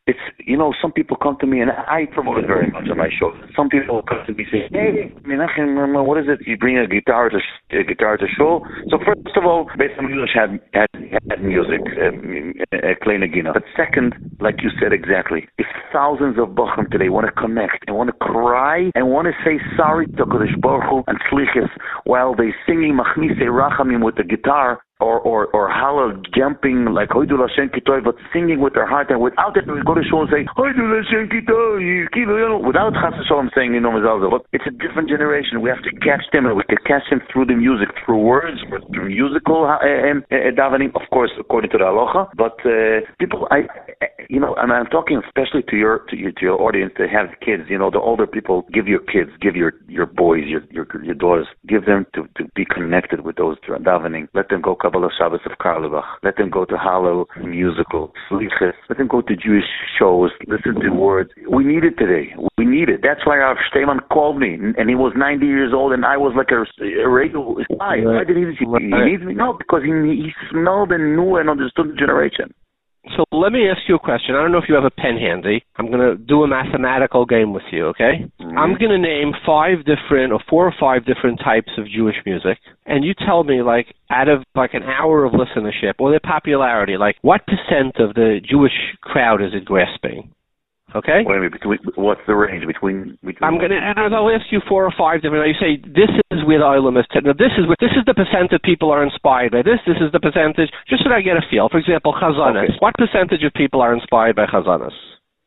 [0.07, 2.97] it's you know some people come to me and I promote it very much on
[2.97, 3.33] my show.
[3.55, 6.45] Some people come to me and say, "Hey, Menachem, what is it?
[6.45, 7.39] You bring a guitar to
[7.71, 10.89] a guitar to show." So first of all, Beit English had had,
[11.29, 17.09] had music, um, uh, But second, like you said exactly, if thousands of Bochum today
[17.09, 20.85] want to connect and want to cry and want to say sorry to Kodesh Baruch
[20.89, 21.69] Hu and Slichas
[22.03, 27.35] while they singing Machmise Rachamim with the guitar, or or or Hallel jumping like Hoidu
[27.35, 30.29] Lashem Kitoy, but singing with their heart and without it, we go to show and
[30.31, 33.91] say Hoidu Lashem Kitoy, without Chas Shalom saying you know
[34.31, 35.61] But it's a different generation.
[35.61, 38.61] We have to catch them, and we can catch them through the music, through words,
[38.93, 42.29] through musical uh, um, uh, davening, of course, according to the halacha.
[42.35, 43.67] But uh, people, I,
[44.29, 47.35] you know, and I'm talking especially to your to your to your audience that have
[47.41, 47.63] kids.
[47.67, 51.15] You know, the older people, give your kids, give your your boys, your your your
[51.15, 54.29] daughters, give them to to be connected with those davening.
[54.33, 56.05] Let them go Kabbalah Shabbos of Carlebach.
[56.21, 58.73] Let them go to Hallel musical, Slichas.
[58.88, 59.65] Let them go to Jewish
[59.97, 61.31] shows, listen to words.
[61.49, 62.36] We need it today.
[62.59, 62.99] We need it.
[63.01, 66.33] That's why Rav Steinman called me, and he was 90 years old, and I was
[66.38, 67.57] like a, a radio.
[67.69, 67.97] Why?
[68.05, 69.33] Why did he, he, he needs me?
[69.33, 72.53] No, because he, he smelled and knew and understood the generation.
[73.15, 74.35] So let me ask you a question.
[74.35, 75.63] I don't know if you have a pen handy.
[75.77, 78.25] I'm going to do a mathematical game with you, okay?
[78.41, 78.57] Mm-hmm.
[78.57, 82.57] I'm going to name five different or four or five different types of Jewish music,
[82.85, 86.97] and you tell me like out of like an hour of listenership or their popularity,
[86.97, 90.31] like what percent of the Jewish crowd is it grasping?
[90.95, 91.27] Okay.
[91.27, 91.51] Wait a minute.
[91.51, 93.19] Between, what's the range between?
[93.19, 93.75] between I'm gonna.
[93.75, 95.43] And I'll ask you four or five different.
[95.43, 97.05] You say this is where the Olam is.
[97.11, 99.83] Now this is this is the percent of people are inspired by this.
[99.83, 100.71] This is the percentage.
[100.87, 101.67] Just so that I get a feel.
[101.67, 102.71] For example, Chazanas.
[102.71, 102.79] Okay.
[102.79, 104.95] What percentage of people are inspired by Chazanas?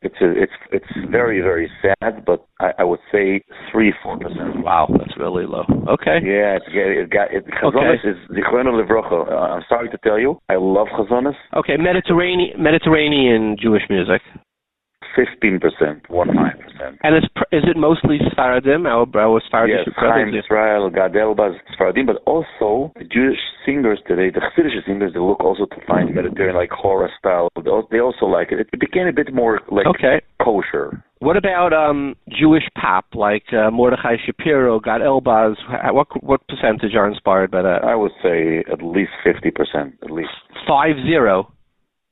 [0.01, 4.63] It's a, it's it's very very sad, but I, I would say three four percent.
[4.63, 5.65] Wow, that's really low.
[5.89, 6.23] Okay.
[6.23, 7.43] Yeah, it's, it got it.
[7.59, 9.27] Chazonis is Zichrono Levrocha.
[9.27, 11.35] Uh, I'm sorry to tell you, I love Chazonis.
[11.57, 14.21] Okay, Mediterranean Mediterranean Jewish music.
[15.19, 16.97] Fifteen percent, one five percent.
[17.03, 18.81] And is is it mostly Sfaradim?
[18.87, 24.29] Our our Sfaradim Yes, Chaim Israel, Gad Elbaz, Sfaradim, but also the Jewish singers today,
[24.29, 27.49] the Hasidic singers, they look also to find Mediterranean like horror style.
[27.91, 28.67] They also like it.
[28.71, 30.21] It became a bit more like Okay.
[30.41, 31.03] kosher.
[31.19, 35.55] What about um Jewish pop like uh, Mordechai Shapiro, Gad Elbaz?
[35.91, 37.83] What what percentage are inspired by that?
[37.83, 40.31] I would say at least fifty percent, at least.
[40.65, 41.51] Five zero.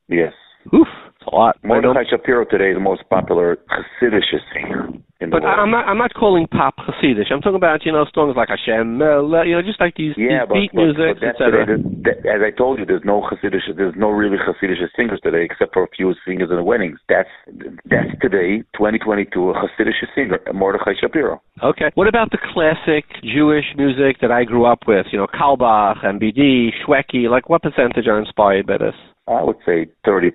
[0.09, 0.33] Yes.
[0.73, 1.57] Oof, it's a lot.
[1.63, 4.89] Mordechai Shapiro today is the most popular Hasidic singer
[5.19, 5.59] in the But world.
[5.59, 5.87] I'm not.
[5.87, 7.31] I'm not calling pop Hasidic.
[7.31, 10.45] I'm talking about you know songs like Hashem, uh, you know, just like these, Yeah,
[10.45, 11.65] these but, beat but, music, but etc.
[11.65, 11.83] today.
[12.03, 15.43] That, that, as I told you, there's no Hasidic, there's no really Hasidic singers today,
[15.43, 16.99] except for a few singers in the weddings.
[17.09, 17.31] That's
[17.89, 21.41] that's today, 2022, a Hasidic singer, Mordechai Shapiro.
[21.63, 21.89] Okay.
[21.95, 25.07] What about the classic Jewish music that I grew up with?
[25.11, 27.29] You know, Kalbach, MBD, Shwekey.
[27.29, 28.95] Like, what percentage are inspired by this?
[29.27, 30.31] I would say 30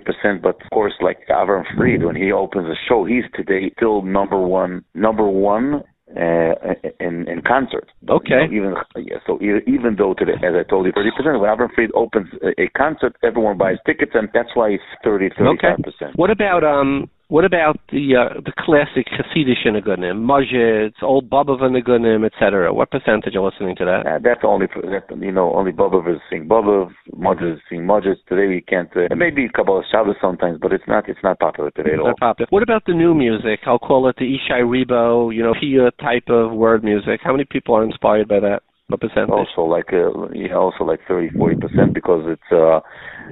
[0.00, 4.02] percent, but of course, like Avram Fried, when he opens a show, he's today still
[4.02, 5.82] number one, number one
[6.16, 6.54] uh,
[7.00, 7.88] in in concert.
[8.08, 8.48] Okay.
[8.50, 11.40] You know, even yeah, so even, though today, as I told you, 30 percent.
[11.40, 15.30] When Avram Fried opens a, a concert, everyone buys tickets, and that's why it's 30,
[15.38, 16.16] 35 percent.
[16.16, 17.10] What about um?
[17.28, 22.72] What about the uh, the classic Hasidic Nigunim, Majid, Old Baba Nigunim, etc.?
[22.72, 24.06] What percentage are listening to that?
[24.06, 28.16] Uh, that's only that, you know only Bobov is sing Bobov, Mudges sing Mudges.
[28.30, 28.88] Today we can't.
[28.96, 32.06] Uh, maybe Kabbalah Shabbos sometimes, but it's not it's not popular today at all.
[32.06, 32.48] Not popular.
[32.48, 33.60] What about the new music?
[33.66, 37.20] I'll call it the Ishay Ribo, you know, Pia type of word music.
[37.22, 38.62] How many people are inspired by that?
[38.86, 39.28] What percentage?
[39.28, 42.80] Also like uh, yeah, also like 30, 40 percent because it's uh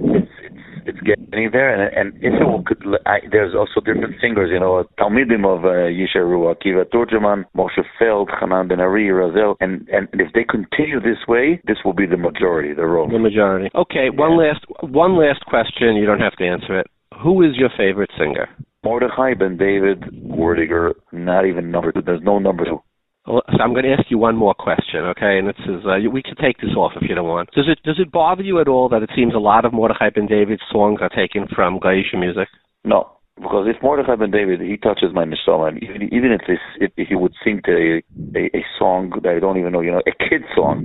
[0.04, 4.16] it's it's it's getting there and and if it will, could I, there's also different
[4.20, 9.56] singers you know Talmidim of uh, Yisharu Akiva Turgeman Moshe Feld Hanan Ben Ari Razel
[9.60, 13.18] and and if they continue this way this will be the majority the role The
[13.18, 13.70] majority.
[13.74, 15.96] Okay, one last one last question.
[15.96, 16.86] You don't have to answer it.
[17.22, 18.48] Who is your favorite singer?
[18.84, 22.84] Mordechai Ben David Wordiger not even number two there's no number two Well,
[23.26, 25.38] So I'm going to ask you one more question, okay?
[25.38, 27.50] And this is uh, we can take this off if you don't want.
[27.52, 30.10] Does it does it bother you at all that it seems a lot of Mordechai
[30.10, 32.48] Ben David's songs are taken from Gaisha music?
[32.84, 36.62] No, because if Mordechai Ben David he touches my neshama, and even even if this
[36.78, 39.90] if he would sing to a, a a song that I don't even know, you
[39.90, 40.84] know, a kid song,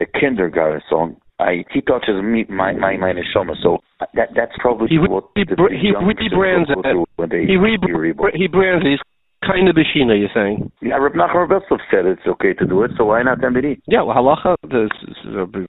[0.00, 3.52] a kindergarten song, I he touches me my my my neshama.
[3.62, 3.78] So
[4.14, 7.08] that that's probably He re- what he the, the he youngsters rebrands it.
[7.16, 8.32] when they He re hear reborn.
[8.34, 8.90] he brands it.
[8.92, 9.00] He's
[9.42, 10.70] kind of Bashina, you're saying?
[10.80, 13.82] Yeah, Reb Nachman Rebelsov said it's okay to do it, so why not MBD?
[13.86, 14.56] Yeah, well, halacha,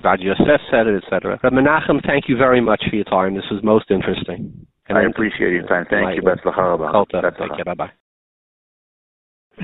[0.04, 1.40] Rad Yosef said it, etc.
[1.42, 3.36] But Menachem, thank you very much for your time.
[3.36, 4.68] This was most interesting.
[4.88, 5.86] And I appreciate your time.
[5.90, 6.22] Thank you.
[6.22, 6.92] Betzlacha Rabba.
[6.92, 7.22] Kota.
[7.22, 7.40] Betzlacha.
[7.40, 7.66] Take care.
[7.66, 7.92] Bye bye.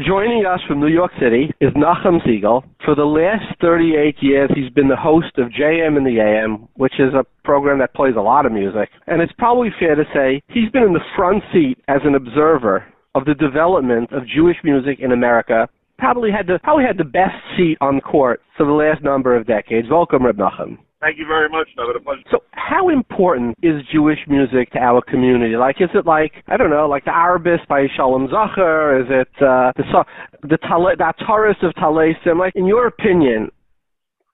[0.05, 2.63] Joining us from New York City is Nachum Segal.
[2.85, 6.93] For the last 38 years, he's been the host of JM in the AM, which
[6.99, 8.89] is a program that plays a lot of music.
[9.07, 12.85] And it's probably fair to say he's been in the front seat as an observer
[13.15, 15.67] of the development of Jewish music in America.
[15.97, 19.45] Probably had the probably had the best seat on court for the last number of
[19.45, 19.87] decades.
[19.89, 20.77] Welcome, Reb Nachum.
[21.01, 21.95] Thank you very much, David.
[21.95, 22.21] A pleasure.
[22.29, 25.55] So, how important is Jewish music to our community?
[25.55, 29.01] Like, is it like I don't know, like the Arabist by Shalom Zacher?
[29.01, 30.05] Is it uh, the
[30.43, 32.37] the Tale- the Taurus of Talesim?
[32.37, 33.49] Like, in your opinion,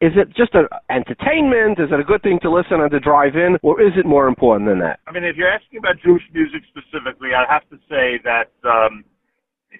[0.05, 1.81] is it just an entertainment?
[1.81, 4.27] Is it a good thing to listen and to drive in, or is it more
[4.27, 4.99] important than that?
[5.07, 9.03] I mean, if you're asking about Jewish music specifically, I have to say that um,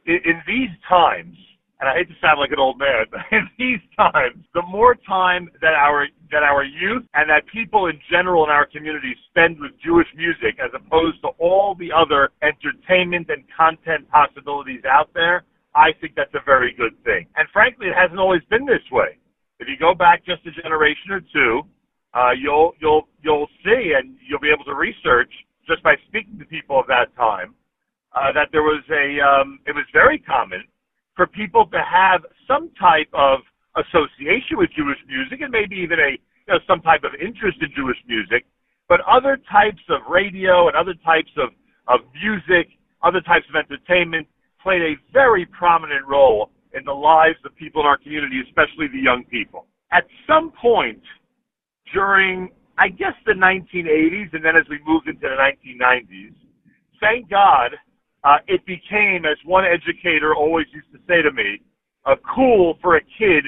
[0.09, 1.37] in, in these times,
[1.79, 4.97] and I hate to sound like an old man, but in these times, the more
[5.05, 9.59] time that our that our youth and that people in general in our community spend
[9.59, 15.45] with Jewish music, as opposed to all the other entertainment and content possibilities out there,
[15.75, 17.27] I think that's a very good thing.
[17.37, 19.21] And frankly, it hasn't always been this way.
[19.59, 21.61] If you go back just a generation or two,
[22.13, 25.31] uh, you'll you'll you'll see and you'll be able to research
[25.67, 27.55] just by speaking to people of that time
[28.15, 30.63] uh, that there was a um, it was very common
[31.15, 33.39] for people to have some type of
[33.75, 37.69] association with Jewish music and maybe even a you know some type of interest in
[37.75, 38.45] Jewish music,
[38.87, 41.49] but other types of radio and other types of
[41.87, 44.27] of music, other types of entertainment
[44.63, 48.99] played a very prominent role in the lives of people in our community, especially the
[48.99, 49.65] young people.
[49.91, 51.01] At some point
[51.93, 56.35] during, I guess, the 1980s, and then as we moved into the 1990s,
[56.99, 57.71] thank God,
[58.23, 61.61] uh, it became, as one educator always used to say to me,
[62.05, 63.45] uh, cool for a kid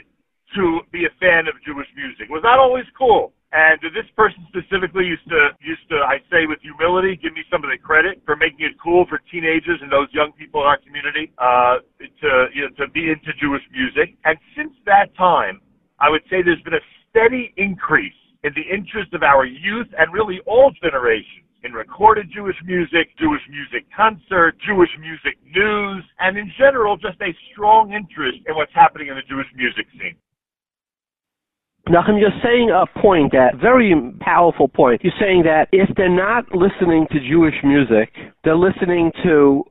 [0.56, 2.30] to be a fan of Jewish music.
[2.30, 3.34] It was not always cool.
[3.54, 7.64] And this person specifically used to used to I say with humility give me some
[7.64, 10.80] of the credit for making it cool for teenagers and those young people in our
[10.84, 14.20] community uh, to you know to be into Jewish music.
[14.26, 15.62] And since that time,
[16.00, 20.12] I would say there's been a steady increase in the interest of our youth and
[20.12, 26.52] really all generations in recorded Jewish music, Jewish music concert, Jewish music news, and in
[26.58, 30.16] general just a strong interest in what's happening in the Jewish music scene.
[31.90, 35.02] Nachum, you're saying a point that very powerful point.
[35.04, 38.12] You're saying that if they're not listening to Jewish music,
[38.44, 39.64] they're listening to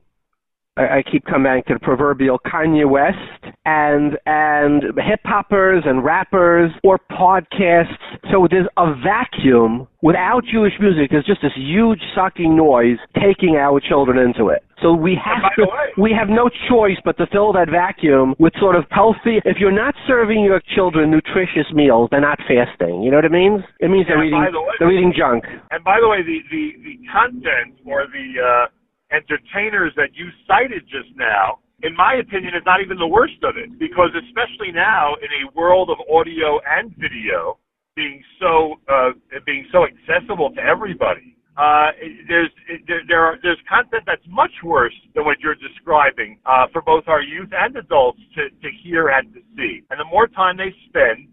[0.77, 6.71] I, keep coming back to the proverbial Kanye West and and hip hoppers and rappers
[6.83, 7.97] or podcasts.
[8.31, 11.09] So there's a vacuum without Jewish music.
[11.11, 14.63] There's just this huge sucking noise taking our children into it.
[14.81, 15.65] So we have to,
[15.99, 19.41] we have no choice but to fill that vacuum with sort of healthy.
[19.43, 23.01] If you're not serving your children nutritious meals, they're not fasting.
[23.01, 23.61] You know what it means?
[23.79, 25.45] It means they're eating the way, they're eating junk.
[25.71, 28.76] And by the way, the the the content or the uh,
[29.11, 33.55] entertainers that you cited just now, in my opinion, is not even the worst of
[33.57, 37.57] it because especially now in a world of audio and video
[37.95, 39.11] being so uh,
[39.45, 41.89] being so accessible to everybody uh,
[42.27, 42.51] there's
[42.87, 47.03] there, there are, there's content that's much worse than what you're describing uh, for both
[47.07, 49.81] our youth and adults to, to hear and to see.
[49.89, 51.27] And the more time they spend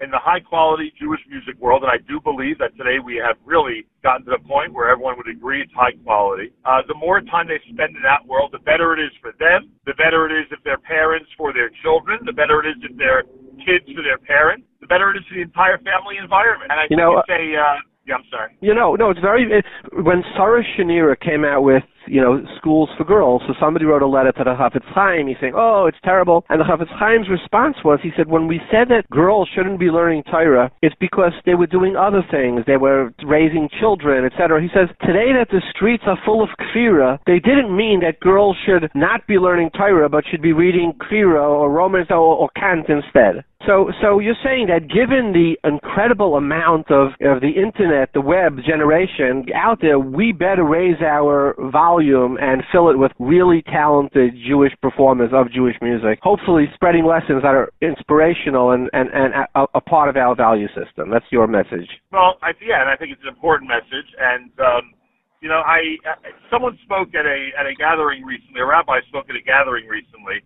[0.00, 3.36] in the high quality Jewish music world, and I do believe that today we have
[3.44, 6.52] really gotten to the point where everyone would agree it's high quality.
[6.64, 9.68] Uh, the more time they spend in that world, the better it is for them.
[9.84, 12.24] The better it is if they're parents for their children.
[12.24, 13.28] The better it is if they're
[13.60, 14.64] kids for their parents.
[14.80, 16.72] The better it is for the entire family environment.
[16.72, 17.78] And I you think know, it's a uh,
[18.08, 18.56] yeah, I'm sorry.
[18.60, 19.44] You know, no, it's very.
[19.44, 24.02] It, when Sarah Schenirer came out with, you know, schools for girls, so somebody wrote
[24.02, 26.44] a letter to the Chafetz Chaim, he's saying, oh, it's terrible.
[26.48, 29.86] And the Chafetz Chaim's response was, he said, when we said that girls shouldn't be
[29.86, 32.64] learning Torah, it's because they were doing other things.
[32.66, 34.60] They were raising children, etc.
[34.60, 38.56] He says, today that the streets are full of kfira, they didn't mean that girls
[38.66, 42.86] should not be learning Torah, but should be reading kfira or Romans or, or Kant
[42.88, 43.44] instead.
[43.66, 48.56] So, so you're saying that given the incredible amount of, of the internet, the web
[48.66, 54.72] generation out there, we better raise our volume and fill it with really talented Jewish
[54.80, 59.80] performers of Jewish music, hopefully spreading lessons that are inspirational and, and, and a, a
[59.80, 61.10] part of our value system.
[61.10, 61.88] That's your message.
[62.12, 64.08] Well, I, yeah, and I think it's an important message.
[64.18, 64.94] And, um,
[65.40, 66.16] you know, I, uh,
[66.50, 70.44] someone spoke at a, at a gathering recently, a rabbi spoke at a gathering recently,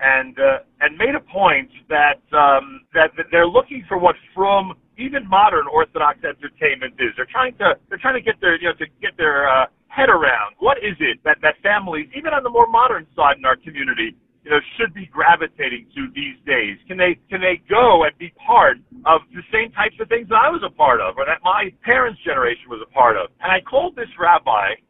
[0.00, 4.74] and uh, and made a point that um, that, that they're looking for what from
[4.96, 7.10] even modern Orthodox entertainment is.
[7.16, 9.66] They're trying to they're trying to get their you know to get their uh,
[9.98, 13.44] head around what is it that that families even on the more modern side in
[13.44, 14.14] our community
[14.48, 16.80] you know should be gravitating to these days.
[16.88, 20.40] Can they can they go and be part of the same types of things that
[20.40, 23.28] I was a part of or that my parents' generation was a part of?
[23.44, 24.80] And I called this rabbi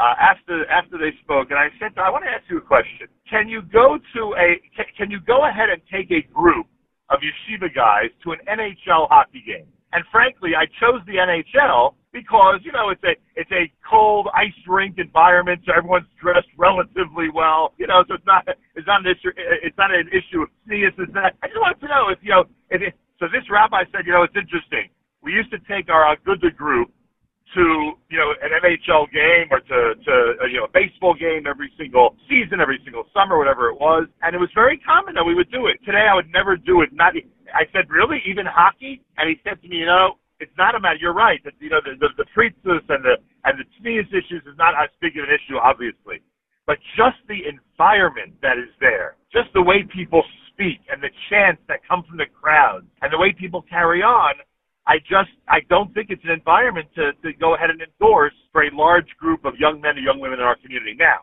[0.00, 3.04] uh, after after they spoke, and I said, I want to ask you a question.
[3.28, 6.66] Can you go to a can, can you go ahead and take a group
[7.10, 9.68] of yeshiva guys to an NHL hockey game?
[9.92, 14.54] And frankly, I chose the NHL because you know it's a it's a cold ice
[14.68, 17.72] rink environment, so everyone's dressed relatively well.
[17.78, 20.92] You know, so it's not it's not an issue it's not an issue of tznius.
[20.98, 21.32] It's not.
[21.42, 23.26] I just wanted to know if you know if it, so.
[23.32, 24.92] This rabbi said, you know, it's interesting.
[25.22, 26.92] We used to take our uh, group
[27.54, 27.64] to
[28.08, 31.72] you know an NHL game or to to uh, you know a baseball game every
[31.76, 35.34] single season, every single summer, whatever it was, and it was very common that we
[35.34, 35.80] would do it.
[35.84, 36.92] Today, I would never do it.
[36.92, 37.14] Not
[37.52, 40.80] I said really even hockey, and he said to me, you know, it's not a
[40.80, 40.98] matter.
[40.98, 41.38] You're right.
[41.46, 43.16] That you know the the, the pritzus and the
[43.46, 46.18] and the tznius issues is not as big of an issue, obviously,
[46.66, 51.62] but just the environment that is there, just the way people speak and the chants
[51.70, 54.34] that come from the crowd and the way people carry on
[54.86, 58.64] I just I don't think it's an environment to, to go ahead and endorse for
[58.64, 60.96] a large group of young men and young women in our community.
[60.98, 61.22] Now,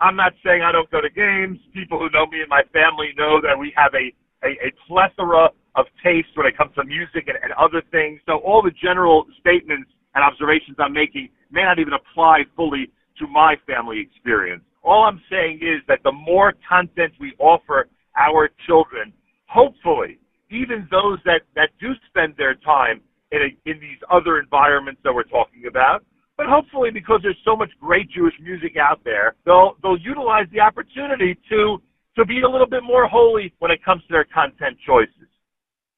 [0.00, 1.58] I'm not saying I don't go to games.
[1.72, 4.10] People who know me and my family know that we have a,
[4.42, 8.20] a, a plethora of taste when it comes to music and, and other things.
[8.26, 13.26] So all the general statements and observations I'm making may not even apply fully to
[13.26, 14.62] my family experience.
[14.82, 19.12] All I'm saying is that the more content we offer our children,
[19.46, 20.18] hopefully,
[20.50, 23.00] even those that, that do spend their time
[23.30, 26.04] in, a, in these other environments that we're talking about,
[26.36, 30.60] but hopefully because there's so much great Jewish music out there, they'll, they'll utilize the
[30.60, 31.78] opportunity to,
[32.16, 35.27] to be a little bit more holy when it comes to their content choices.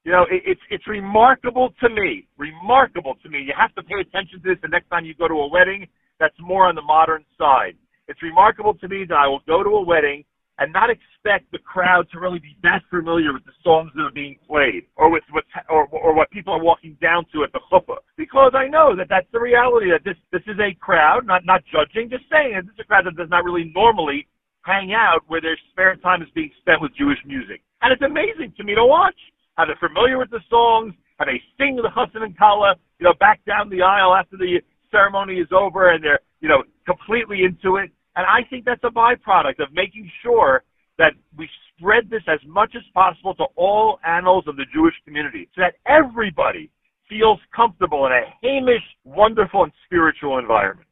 [0.05, 3.39] You know, it, it's it's remarkable to me, remarkable to me.
[3.41, 5.87] You have to pay attention to this the next time you go to a wedding
[6.19, 7.77] that's more on the modern side.
[8.09, 10.25] It's remarkable to me that I will go to a wedding
[10.61, 14.13] and not expect the crowd to really be that familiar with the songs that are
[14.13, 17.61] being played or with what or, or what people are walking down to at the
[17.73, 21.45] chuppah because I know that that's the reality that this this is a crowd not
[21.45, 24.29] not judging just saying this is a crowd that does not really normally
[24.63, 28.53] hang out where their spare time is being spent with Jewish music and it's amazing
[28.59, 29.17] to me to watch
[29.61, 33.13] how they're familiar with the songs, how they sing the chassan and kala, you know,
[33.21, 37.77] back down the aisle after the ceremony is over, and they're, you know, completely into
[37.77, 37.91] it.
[38.17, 40.63] And I think that's a byproduct of making sure
[40.97, 41.47] that we
[41.77, 45.75] spread this as much as possible to all annals of the Jewish community, so that
[45.87, 46.71] everybody
[47.07, 50.89] feels comfortable in a hamish, wonderful, and spiritual environment.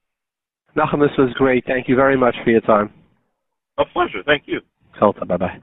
[0.77, 1.65] Nachum, this was great.
[1.67, 2.93] Thank you very much for your time.
[3.79, 4.23] A pleasure.
[4.27, 4.61] Thank you.
[5.01, 5.63] Bye bye.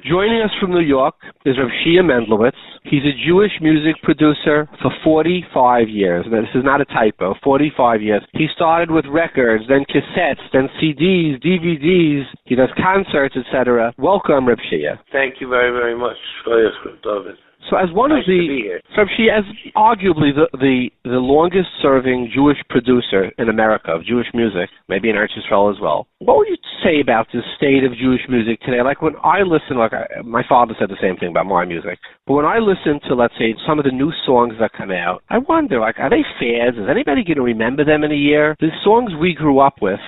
[0.00, 1.14] Joining us from New York
[1.46, 2.58] is Rav Shia Mendlowitz.
[2.82, 6.26] He's a Jewish music producer for 45 years.
[6.28, 8.22] Now, this is not a typo, 45 years.
[8.32, 12.24] He started with records, then cassettes, then CDs, DVDs.
[12.46, 13.94] He does concerts, etc.
[13.96, 14.98] Welcome, Rav Shia.
[15.12, 16.16] Thank you very, very much,
[16.46, 17.36] David.
[17.70, 19.44] So, as one nice of the, so she as
[19.76, 25.16] arguably the, the the longest serving Jewish producer in America of Jewish music, maybe in
[25.16, 26.06] Eretz Yisrael as well.
[26.18, 28.82] What would you say about the state of Jewish music today?
[28.82, 31.98] Like when I listen, like I, my father said the same thing about my music.
[32.26, 35.22] But when I listen to, let's say, some of the new songs that come out,
[35.30, 36.76] I wonder, like, are they fads?
[36.76, 38.56] Is anybody going to remember them in a year?
[38.60, 40.00] The songs we grew up with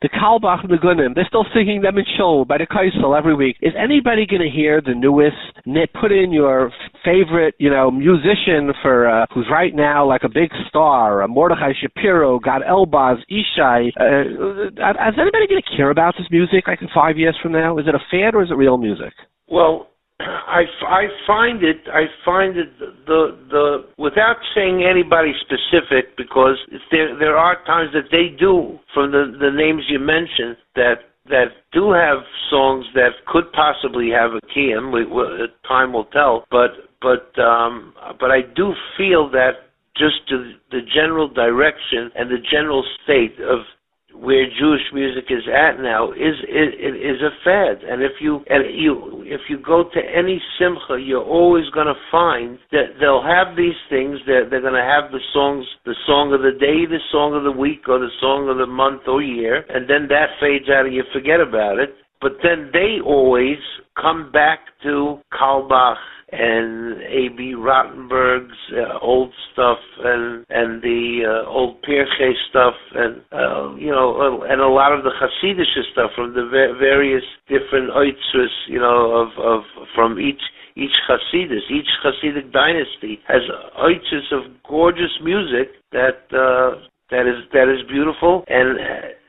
[0.00, 3.34] the Carlebach and the Gunim, they're still singing them in show by the Kaisel every
[3.34, 3.56] week.
[3.60, 5.36] Is anybody going to hear the newest?
[6.00, 6.70] Put in your
[7.04, 11.72] favorite, you know, musician for uh, who's right now like a big star, uh, Mordechai
[11.80, 13.90] Shapiro, Gad Elbaz, Ishay.
[13.98, 17.78] Uh, is anybody going to care about this music like in five years from now?
[17.78, 19.12] Is it a fad or is it real music?
[19.48, 19.88] Well,
[20.20, 26.56] I, I find it I find it the the without saying anybody specific because
[26.90, 31.48] there there are times that they do from the the names you mentioned that that
[31.72, 32.18] do have
[32.50, 34.92] songs that could possibly have a kiyum.
[34.92, 40.54] We, we, time will tell, but but um, but I do feel that just to
[40.70, 43.60] the general direction and the general state of
[44.14, 47.84] where Jewish music is at now is is, is a fad.
[47.84, 51.98] And if you and you if you go to any simcha, you're always going to
[52.10, 54.18] find that they'll have these things.
[54.26, 57.44] They're they're going to have the songs, the song of the day, the song of
[57.44, 60.86] the week, or the song of the month or year, and then that fades out
[60.86, 61.94] and you forget about it.
[62.20, 63.58] But then they always
[64.00, 65.96] come back to Carlebach
[66.30, 73.74] and Abie Rotenberg's uh, old stuff and and the uh, old Pirche stuff and uh,
[73.76, 76.48] you know uh, and a lot of the Hasidic stuff from the
[76.78, 79.62] various different oitzers you know of of
[79.94, 80.42] from each
[80.76, 83.42] each Hasidus, each Hasidic dynasty has
[83.80, 86.78] oitzers of gorgeous music that uh,
[87.10, 88.78] that is that is beautiful and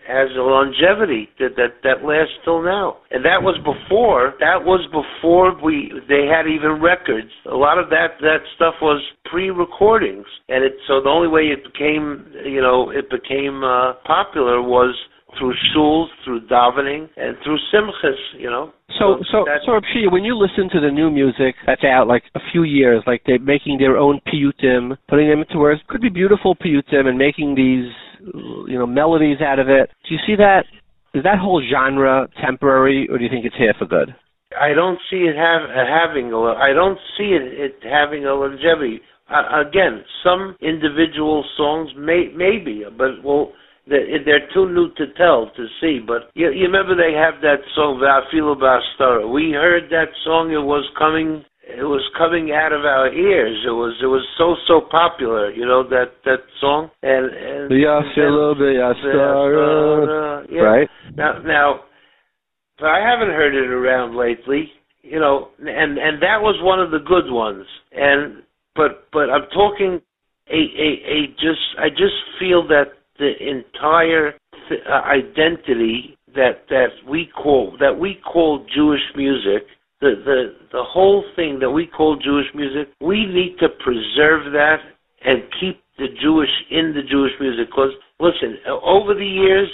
[0.10, 2.98] has a longevity that that that lasts till now.
[3.12, 7.30] And that was before that was before we they had even records.
[7.46, 11.64] A lot of that that stuff was pre-recordings, and it so the only way it
[11.64, 14.96] became you know it became uh, popular was
[15.40, 18.74] through shuls, through davening, and through simchas, you know.
[19.00, 22.40] So, so, so, so when you listen to the new music that's out, like a
[22.52, 26.56] few years, like they're making their own piyutim, putting them into words, could be beautiful
[26.56, 27.90] piyutim, and making these
[28.68, 29.90] you know melodies out of it.
[30.08, 30.66] Do you see that?
[31.14, 34.14] Is that whole genre temporary, or do you think it's here for good?
[34.60, 36.40] I don't see it have, having a.
[36.40, 39.02] I don't see it, it having a longevity.
[39.30, 43.54] Uh, again, some individual songs may maybe, but well,
[43.90, 46.00] they're, they're too new to tell to see.
[46.06, 50.64] But you, you remember they have that song "Va'afilu Ba'astara." We heard that song; it
[50.64, 53.62] was coming it was coming out of our ears.
[53.66, 56.90] It was it was so so popular, you know that that song.
[57.04, 57.70] And, and
[60.50, 61.80] yeah, right now now,
[62.80, 64.72] but I haven't heard it around lately.
[65.02, 67.66] You know, and and that was one of the good ones.
[67.92, 68.42] And
[68.76, 70.02] but but I'm talking
[70.50, 74.34] a a, a just I just feel that the entire
[74.70, 79.64] th- uh, identity that that we call that we call Jewish music
[80.02, 84.78] the the the whole thing that we call Jewish music, we need to preserve that
[85.26, 87.68] and keep the Jewish in the Jewish music.
[87.68, 89.70] Because listen, over the years,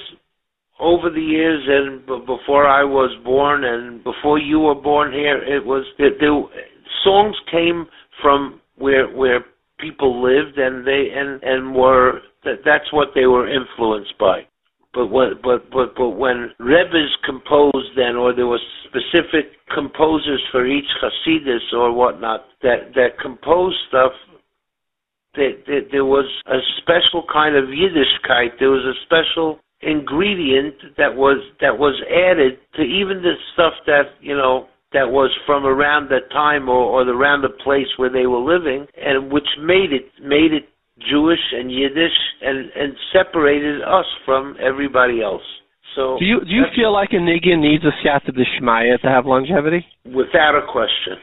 [0.80, 5.38] over the years, and b- before I was born, and before you were born here,
[5.38, 6.44] it was the, the
[7.04, 7.86] songs came
[8.22, 9.46] from where where
[9.80, 14.48] people lived, and they and and were that that's what they were influenced by.
[14.94, 20.66] But what, but but but when Rebbe's composed then, or there was specific composers for
[20.66, 24.14] each Hasidus or whatnot that that composed stuff,
[25.36, 28.58] that, that there was a special kind of Yiddishkeit.
[28.58, 34.16] There was a special ingredient that was that was added to even the stuff that
[34.22, 38.28] you know that was from around that time or, or around the place where they
[38.28, 40.70] were living, and which made it made it
[41.00, 45.44] Jewish and Yiddish and and separated us from everybody else.
[45.96, 49.26] So Do you do you feel like a niggun needs a siyata d'shmaya to have
[49.26, 49.86] longevity?
[50.06, 51.18] without a question,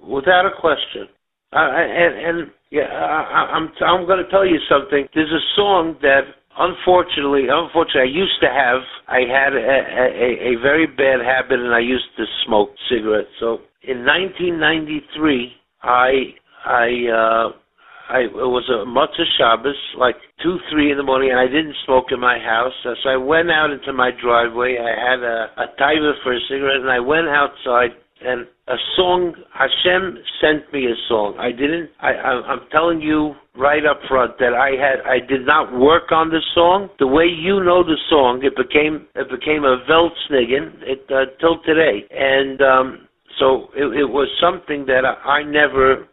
[0.00, 1.08] without a question,
[1.52, 5.06] uh, and and yeah, I, I'm I'm going to tell you something.
[5.14, 6.22] There's a song that
[6.58, 8.80] unfortunately, unfortunately, I used to have.
[9.08, 13.32] I had a, a, a very bad habit, and I used to smoke cigarettes.
[13.40, 15.52] So in 1993,
[15.82, 16.34] I
[16.64, 17.52] I uh,
[18.10, 21.76] I it was a Motzei Shabbos, like two, three in the morning, and I didn't
[21.86, 22.74] smoke in my house.
[22.82, 24.78] So I went out into my driveway.
[24.78, 27.94] I had a a taiva for a cigarette, and I went outside.
[28.22, 31.36] And a song, Hashem sent me a song.
[31.38, 31.88] I didn't.
[32.00, 35.00] I, I I'm telling you right up front that I had.
[35.06, 38.42] I did not work on the song the way you know the song.
[38.42, 43.08] It became it became a Weltsnigen it uh, till today, and um,
[43.38, 46.09] so it, it was something that I, I never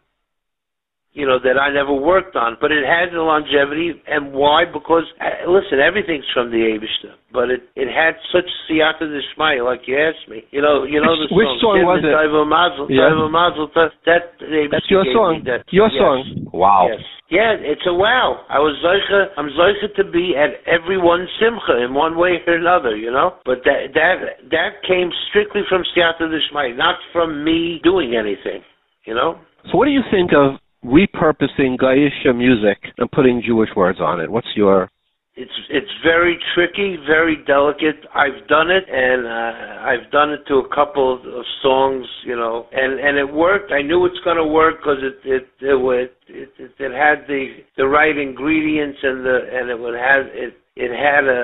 [1.18, 3.90] you know, that I never worked on, but it had the longevity.
[4.06, 4.62] And why?
[4.64, 9.82] Because, uh, listen, everything's from the Abishter, but it it had such siyata d'shmaya, like
[9.90, 10.46] you asked me.
[10.54, 12.14] You know, you know Which- the which song was it?
[12.14, 13.10] Taiva Mazel, Yeah.
[13.10, 14.22] Taiva Mazel, that, that
[14.70, 15.42] That's your song.
[15.42, 15.98] me That, Your yes.
[15.98, 16.20] song.
[16.54, 16.86] Wow.
[16.92, 17.02] Yes.
[17.30, 18.40] Yeah, it's a wow.
[18.48, 22.96] I was zeicha, I'm zeicha to be at everyone's simcha in one way or another,
[22.96, 23.34] you know.
[23.44, 24.16] But that that
[24.54, 28.62] that came strictly from siyata d'shmaya, not from me doing anything,
[29.04, 29.36] you know.
[29.70, 34.30] So what do you think of repurposing Gaisha music and putting Jewish words on it?
[34.30, 34.90] What's your
[35.34, 38.00] It's it's very tricky, very delicate.
[38.14, 42.66] I've done it, and uh, I've done it to a couple of, songs, you know,
[42.72, 43.72] and and it worked.
[43.72, 47.42] I knew it's going to work because it it it, it it it had the
[47.76, 51.42] the right ingredients and the and it would have it it had a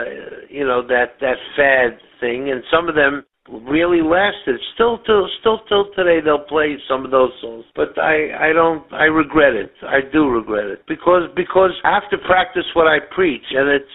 [0.48, 4.60] you know that that fad thing, and some of them really lasted.
[4.74, 7.64] Still till still till today they'll play some of those songs.
[7.74, 9.72] But I I don't I regret it.
[9.82, 13.94] I do regret it because because I have to practice what I preach and it's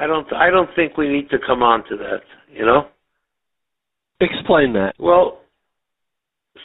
[0.00, 2.22] I don't I don't think we need to come on to that,
[2.52, 2.88] you know?
[4.20, 4.94] explain that?
[4.98, 5.40] Well,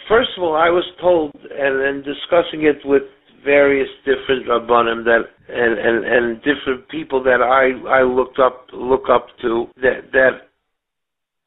[0.07, 3.03] first of all, I was told and and discussing it with
[3.44, 9.06] various different rabbanim that and and and different people that I I looked up look
[9.10, 10.47] up to that that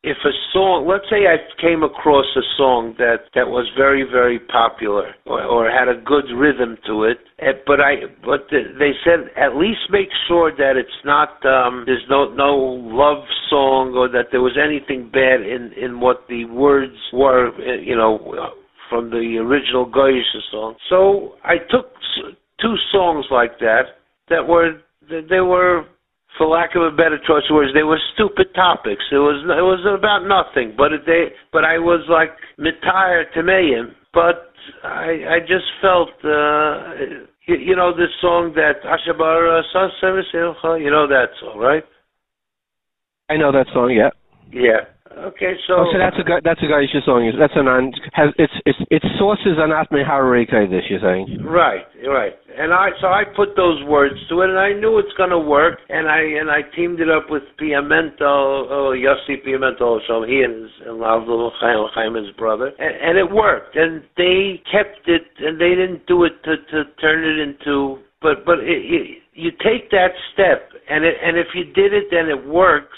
[0.02, 4.38] if a song, let's say I came across a song that that was very very
[4.38, 9.28] popular or, or had a good rhythm to it, eh, but I but they said
[9.36, 14.32] at least make sure that it's not um there's no no love song or that
[14.32, 18.16] there was anything bad in in what the words were, eh, you know,
[18.88, 20.76] from the original Goyish song.
[20.88, 21.92] So I took
[22.60, 24.00] two songs like that
[24.30, 25.84] that were they were
[26.38, 29.04] for lack of a better choice of words, they were stupid topics.
[29.12, 33.42] It was it was about nothing, but it, they but I was like mitire to
[33.42, 33.76] me,
[34.12, 34.52] But
[34.82, 40.90] I I just felt uh you, you know this song that Asher Bara Simcha, you
[40.90, 41.84] know that song, right?
[43.28, 43.90] I know that song.
[43.90, 44.10] Yeah.
[44.52, 44.86] Yeah.
[45.10, 47.26] Okay, so oh, so that's a that's a Gaisha song.
[47.34, 50.86] That's a non has it's it's its sources are not meharei this.
[50.88, 51.42] You're saying.
[51.42, 52.32] Right, right.
[52.56, 55.38] And I so I put those words to it, and I knew it's going to
[55.38, 55.80] work.
[55.88, 60.62] And I and I teamed it up with Piamento, oh, Yossi Piamento, so he and
[60.62, 63.74] his and Lavdo Chaim, Chaim, his brother, and, and it worked.
[63.74, 67.98] And they kept it, and they didn't do it to to turn it into.
[68.22, 72.08] But but it, it, you take that step, and it and if you did it,
[72.10, 72.96] then it works.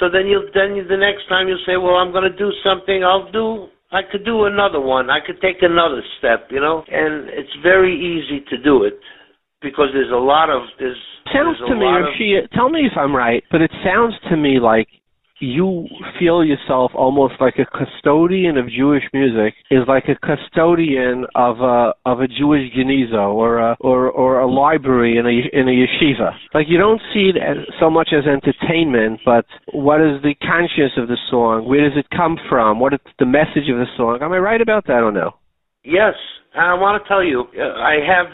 [0.00, 2.50] So then you'll then you, the next time you say, well, I'm going to do
[2.62, 3.04] something.
[3.04, 5.08] I'll do I could do another one.
[5.08, 9.00] I could take another step, you know, and it's very easy to do it
[9.62, 10.96] because there's a lot of there's
[11.32, 14.36] Sounds there's to me, of, Rashia, tell me if I'm right, but it sounds to
[14.36, 14.88] me like
[15.40, 15.86] you
[16.18, 21.92] feel yourself almost like a custodian of Jewish music is like a custodian of a
[22.06, 26.32] of a Jewish geniza or a or or a library in a in a yeshiva.
[26.54, 30.92] Like you don't see it as, so much as entertainment, but what is the conscience
[30.96, 31.68] of the song?
[31.68, 32.80] Where does it come from?
[32.80, 34.18] What is the message of the song?
[34.22, 35.32] Am I right about that or no?
[35.84, 36.14] Yes,
[36.54, 38.26] and I want to tell you, uh, I have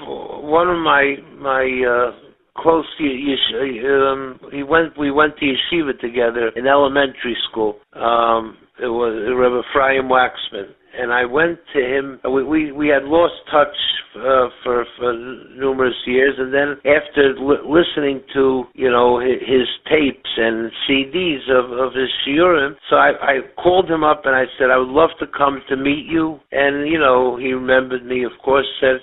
[0.42, 2.23] one of my my uh,
[2.56, 7.78] close to yesh- um he went we went to yeshiva together in elementary school.
[7.92, 10.74] Um it was Rabbi Ephraim Wachsman.
[10.96, 13.76] And I went to him we we, we had lost touch
[14.16, 15.12] uh, for for
[15.56, 16.34] numerous years.
[16.38, 21.92] And then after li- listening to you know his, his tapes and CDs of of
[21.94, 25.26] his shiurim so I I called him up and I said I would love to
[25.26, 26.38] come to meet you.
[26.52, 29.00] And you know he remembered me of course said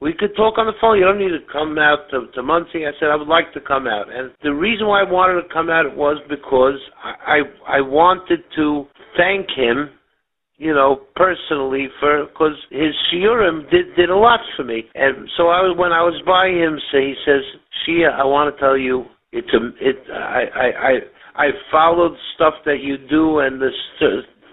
[0.00, 0.98] we could talk on the phone.
[0.98, 2.86] You don't need to come out to, to Monsey.
[2.86, 5.48] I said I would like to come out, and the reason why I wanted to
[5.52, 8.86] come out was because I I, I wanted to
[9.16, 9.90] thank him,
[10.58, 15.48] you know, personally for because his shiurim did did a lot for me, and so
[15.48, 17.42] I was when I was by him, so he says,
[17.86, 20.92] Shia, I want to tell you, it's a it I I I
[21.36, 23.70] I followed stuff that you do and the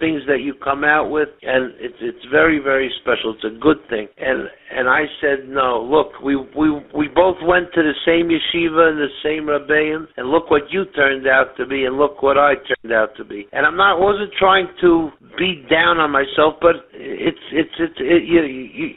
[0.04, 3.32] things that you come out with and it's it's very very special.
[3.36, 4.08] It's a good thing.
[4.20, 8.92] And and I said no look we we we both went to the same yeshiva
[8.92, 12.38] and the same rabbeim and look what you turned out to be and look what
[12.38, 13.48] I turned out to be.
[13.54, 15.10] And I'm not wasn't trying to
[15.40, 18.88] beat down on myself but it's it's it's it, you, you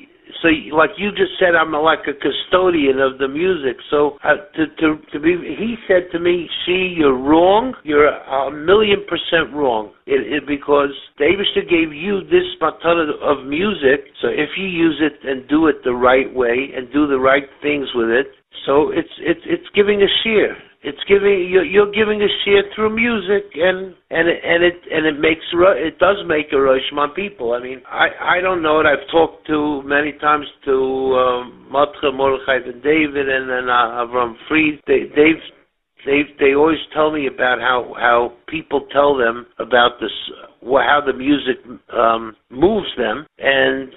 [0.42, 3.76] so like you just said i'm like a custodian of the music.
[3.90, 7.74] So uh, to to to be he said to me see you're wrong.
[7.84, 9.92] You're a million percent wrong.
[10.06, 14.12] It, it because David gave you this matana of music.
[14.22, 17.48] So if you use it and do it the right way and do the right
[17.62, 18.26] things with it
[18.64, 20.54] so it's it's it's giving a shiur
[20.86, 25.18] it's giving you're, giving a shiur through music and and it, and it and it
[25.18, 27.54] makes it does make a rush on people.
[27.54, 28.86] I mean, I I don't know it.
[28.86, 30.74] I've talked to many times to
[31.18, 34.80] um, Matre Mordechai and David and then uh, Avram Fried.
[34.86, 35.42] They they've
[36.06, 40.14] they they always tell me about how how people tell them about this
[40.62, 41.58] how the music
[41.92, 43.90] um moves them and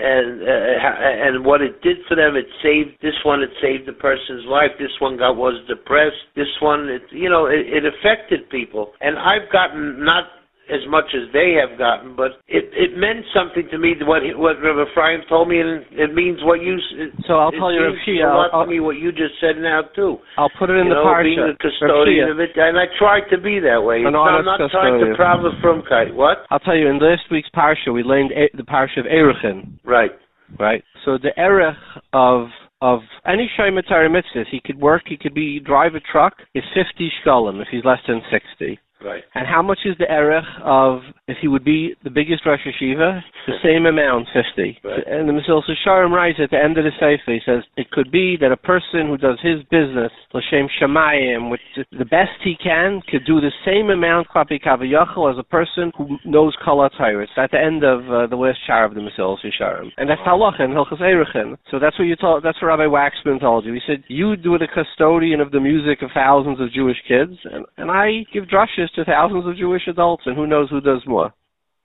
[0.00, 3.42] and uh, and what it did for them, it saved this one.
[3.42, 4.70] It saved the person's life.
[4.78, 6.16] This one got was depressed.
[6.34, 8.92] This one, it, you know, it, it affected people.
[9.00, 10.24] And I've gotten not
[10.70, 13.94] as much as they have gotten, but it it meant something to me.
[14.00, 16.78] What what Rabbi Ephraim told me, and it means what you.
[16.96, 19.58] It, so I'll tell you, Rav a lot I'll, to me what you just said
[19.58, 20.18] now too.
[20.38, 21.24] I'll put it in you the know, parsha.
[21.24, 24.00] being a custodian of it, and I tried to be that way.
[24.06, 25.16] An I'm not trying to custodian.
[25.16, 26.14] problem from Kai.
[26.14, 26.46] What?
[26.50, 30.12] I'll tell you, in last week's parsha, we learned the parsha of Erechin, Right.
[30.58, 30.82] right?
[31.04, 31.76] So the erech
[32.12, 32.48] of
[32.82, 37.10] of any Shaimatari mitzvahs, he could work, he could be drive a truck, is 50
[37.20, 38.78] shkalim if he's less than 60.
[39.04, 39.22] Right.
[39.34, 43.20] And how much is the erech of if he would be the biggest Rosh Yeshiva?
[43.46, 44.78] The same amount, 50.
[44.84, 45.06] Right.
[45.06, 48.10] And the Mesilas Yesharim writes at the end of the Sefer, he says, it could
[48.10, 53.00] be that a person who does his business, L'Shem Shemayim, with the best he can,
[53.08, 57.28] could do the same amount, Klapi Kavayachal, as a person who knows Kol HaTyrus.
[57.36, 59.90] At the end of uh, the last char of the Mesilas Yesharim.
[59.96, 61.56] And that's Halach and Hilchas Erechin.
[61.70, 63.72] So that's what you told, that's what Rabbi Wachsman told you.
[63.72, 67.64] He said, you do the custodian of the music of thousands of Jewish kids, and,
[67.76, 71.32] and I give drushes to thousands of Jewish adults, and who knows who does more.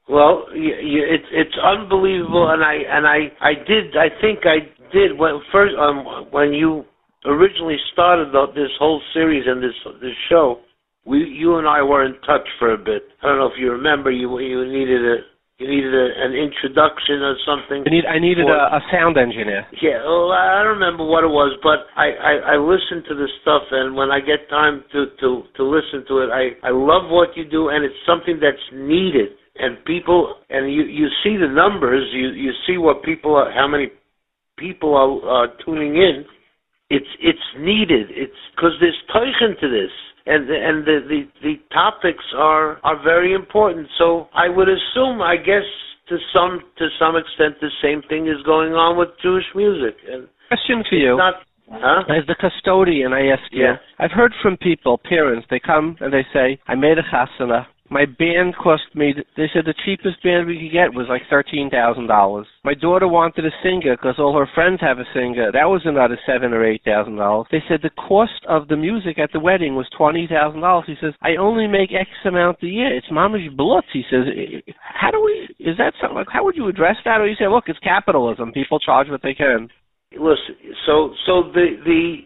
[0.07, 4.59] Well, it's it's unbelievable, and I and I I did I think I
[4.93, 6.85] did when first um when you
[7.25, 10.59] originally started this whole series and this this show,
[11.05, 13.03] we you and I were in touch for a bit.
[13.23, 15.17] I don't know if you remember you you needed a
[15.57, 17.83] you needed a, an introduction or something.
[17.87, 19.65] I, need, I needed for- a, a sound engineer.
[19.81, 23.27] Yeah, well, I don't remember what it was, but I, I I listen to the
[23.41, 27.09] stuff, and when I get time to to to listen to it, I I love
[27.09, 29.39] what you do, and it's something that's needed.
[29.57, 33.67] And people, and you you see the numbers, you you see what people are, how
[33.67, 33.87] many
[34.57, 36.25] people are uh, tuning in.
[36.89, 38.07] It's it's needed.
[38.11, 39.91] It's because there's toichen to this,
[40.25, 43.87] and and the, the the topics are are very important.
[43.97, 45.63] So I would assume, I guess,
[46.09, 49.95] to some to some extent, the same thing is going on with Jewish music.
[50.09, 51.17] And Question for you.
[51.17, 51.35] not,
[51.71, 52.03] huh?
[52.09, 53.65] As the custodian, I ask you.
[53.97, 57.65] I've heard from people, parents, they come and they say, I made a chasana.
[57.89, 62.45] My band cost me, they said the cheapest band we could get was like $13,000.
[62.63, 65.51] My daughter wanted a singer because all her friends have a singer.
[65.51, 67.45] That was another seven or $8,000.
[67.51, 70.85] They said the cost of the music at the wedding was $20,000.
[70.85, 72.95] He says, I only make X amount a year.
[72.95, 73.93] It's mama's blutz.
[73.93, 74.25] He says,
[74.79, 77.21] how do we, is that something, like, how would you address that?
[77.21, 78.51] Or you say, look, it's capitalism.
[78.51, 79.69] People charge what they can.
[80.11, 80.55] listen
[80.85, 82.17] so so the the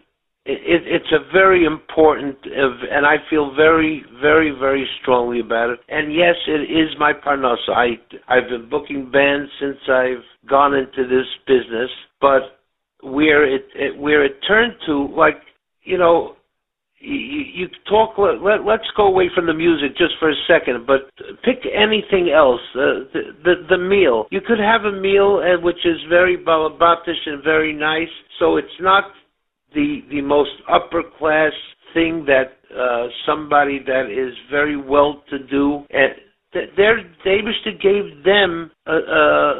[0.50, 5.80] it, it's a very important, and I feel very, very, very strongly about it.
[5.88, 7.70] And yes, it is my parnasa.
[7.70, 7.88] I
[8.28, 11.90] I've been booking bands since I've gone into this business,
[12.20, 12.60] but
[13.02, 15.36] where it, it where it turned to, like
[15.82, 16.36] you know,
[16.98, 17.16] you,
[17.54, 18.18] you talk.
[18.18, 21.10] Let, let's go away from the music just for a second, but
[21.44, 22.60] pick anything else.
[22.74, 24.26] Uh, the, the the meal.
[24.30, 28.12] You could have a meal uh, which is very balabatish and very nice.
[28.38, 29.04] So it's not
[29.74, 31.52] the the most upper class
[31.94, 35.84] thing that uh, somebody that is very well to do.
[35.90, 36.14] And
[36.76, 39.52] their Abishter gave them uh, uh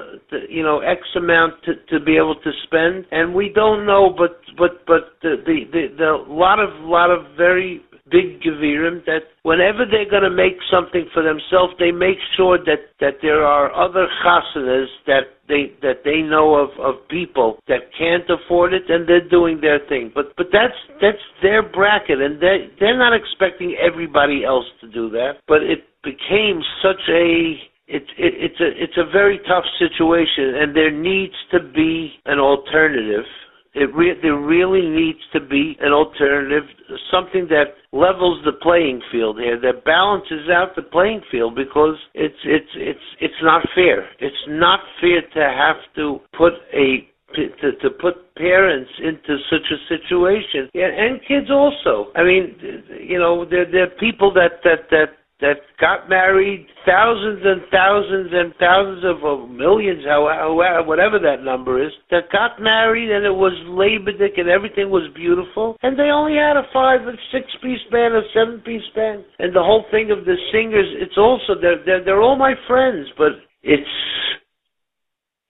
[0.48, 4.40] you know X amount to, to be able to spend, and we don't know, but
[4.58, 9.86] but but the the the, the lot of lot of very big gevirim that whenever
[9.88, 14.06] they're going to make something for themselves, they make sure that that there are other
[14.24, 19.28] chasanas that they that they know of of people that can't afford it, and they're
[19.28, 20.12] doing their thing.
[20.14, 25.10] But but that's that's their bracket, and they they're not expecting everybody else to do
[25.10, 25.42] that.
[25.46, 27.58] But it became such a
[27.88, 32.38] it's it, it's a it's a very tough situation, and there needs to be an
[32.38, 33.26] alternative
[33.74, 36.64] it re- there really needs to be an alternative,
[37.10, 42.34] something that levels the playing field here, that balances out the playing field because it's
[42.44, 44.08] it's it's it's not fair.
[44.18, 49.78] It's not fair to have to put a to, to put parents into such a
[49.88, 52.56] situation yeah, and kids also i mean
[53.00, 58.30] you know there there are people that that that that got married, thousands and thousands
[58.32, 63.52] and thousands of millions, however, whatever that number is, that got married and it was
[63.68, 68.14] Labodik and everything was beautiful, and they only had a five and six piece band,
[68.14, 70.88] a seven piece band, and the whole thing of the singers.
[71.00, 73.96] It's also they're they're, they're all my friends, but it's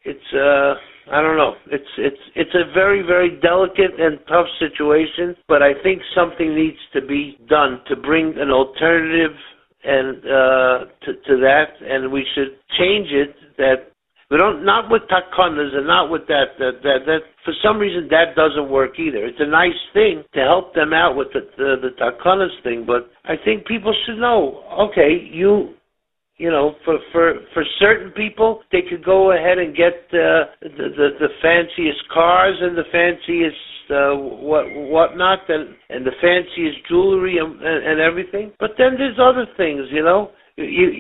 [0.05, 0.75] it's uh
[1.13, 1.55] I don't know.
[1.73, 6.79] It's it's it's a very very delicate and tough situation, but I think something needs
[6.93, 9.33] to be done to bring an alternative
[9.85, 13.91] and uh, to, to that, and we should change it that
[14.31, 18.09] we don't not with takonas and not with that, that that that for some reason
[18.11, 19.27] that doesn't work either.
[19.27, 23.11] It's a nice thing to help them out with the the, the takonas thing, but
[23.25, 24.63] I think people should know.
[24.91, 25.75] Okay, you
[26.41, 30.87] you know, for for for certain people, they could go ahead and get uh, the,
[30.97, 33.57] the the fanciest cars and the fanciest
[33.91, 38.53] uh, what whatnot and and the fanciest jewelry and, and and everything.
[38.59, 40.31] But then there's other things, you know.
[40.61, 40.91] You,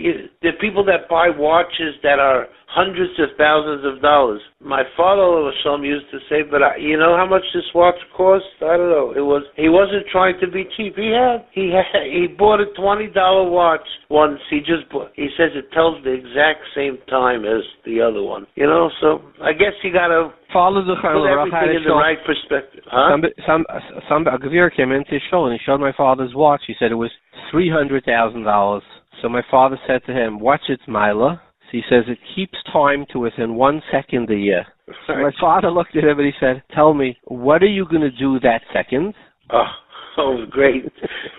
[0.42, 4.40] you, are people that buy watches that are hundreds of thousands of dollars.
[4.62, 8.44] My father some used to say, but I, you know how much this watch cost?
[8.62, 9.12] I don't know.
[9.16, 10.94] It was he wasn't trying to be cheap.
[10.96, 14.38] He had he had he bought a twenty dollar watch once.
[14.50, 15.10] He just bought.
[15.14, 18.46] He says it tells the exact same time as the other one.
[18.54, 22.18] You know, so I guess you got to follow the put everything in the right
[22.24, 22.84] perspective.
[22.86, 23.18] Huh?
[23.18, 23.64] Some some
[24.08, 26.62] some a Gavir came into his show and he showed my father's watch.
[26.66, 27.10] He said it was
[27.50, 28.82] three hundred thousand dollars.
[29.22, 31.40] So my father said to him, "Watch its Mila."
[31.70, 34.66] He says it keeps time to within one second a year.
[35.06, 38.02] So my father looked at him and he said, "Tell me, what are you going
[38.02, 39.14] to do that second?"
[39.50, 39.70] Oh,
[40.18, 40.84] oh, great!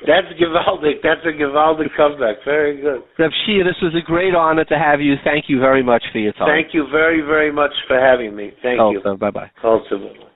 [0.07, 1.01] That's Givaldic.
[1.03, 2.37] That's a Givaldic comeback.
[2.45, 3.03] Very good.
[3.19, 5.15] Reb Shia, this was a great honor to have you.
[5.23, 6.47] Thank you very much for your time.
[6.47, 8.51] Thank you very, very much for having me.
[8.61, 9.17] Thank also, you.
[9.17, 9.51] Bye bye.
[9.63, 10.30] Also.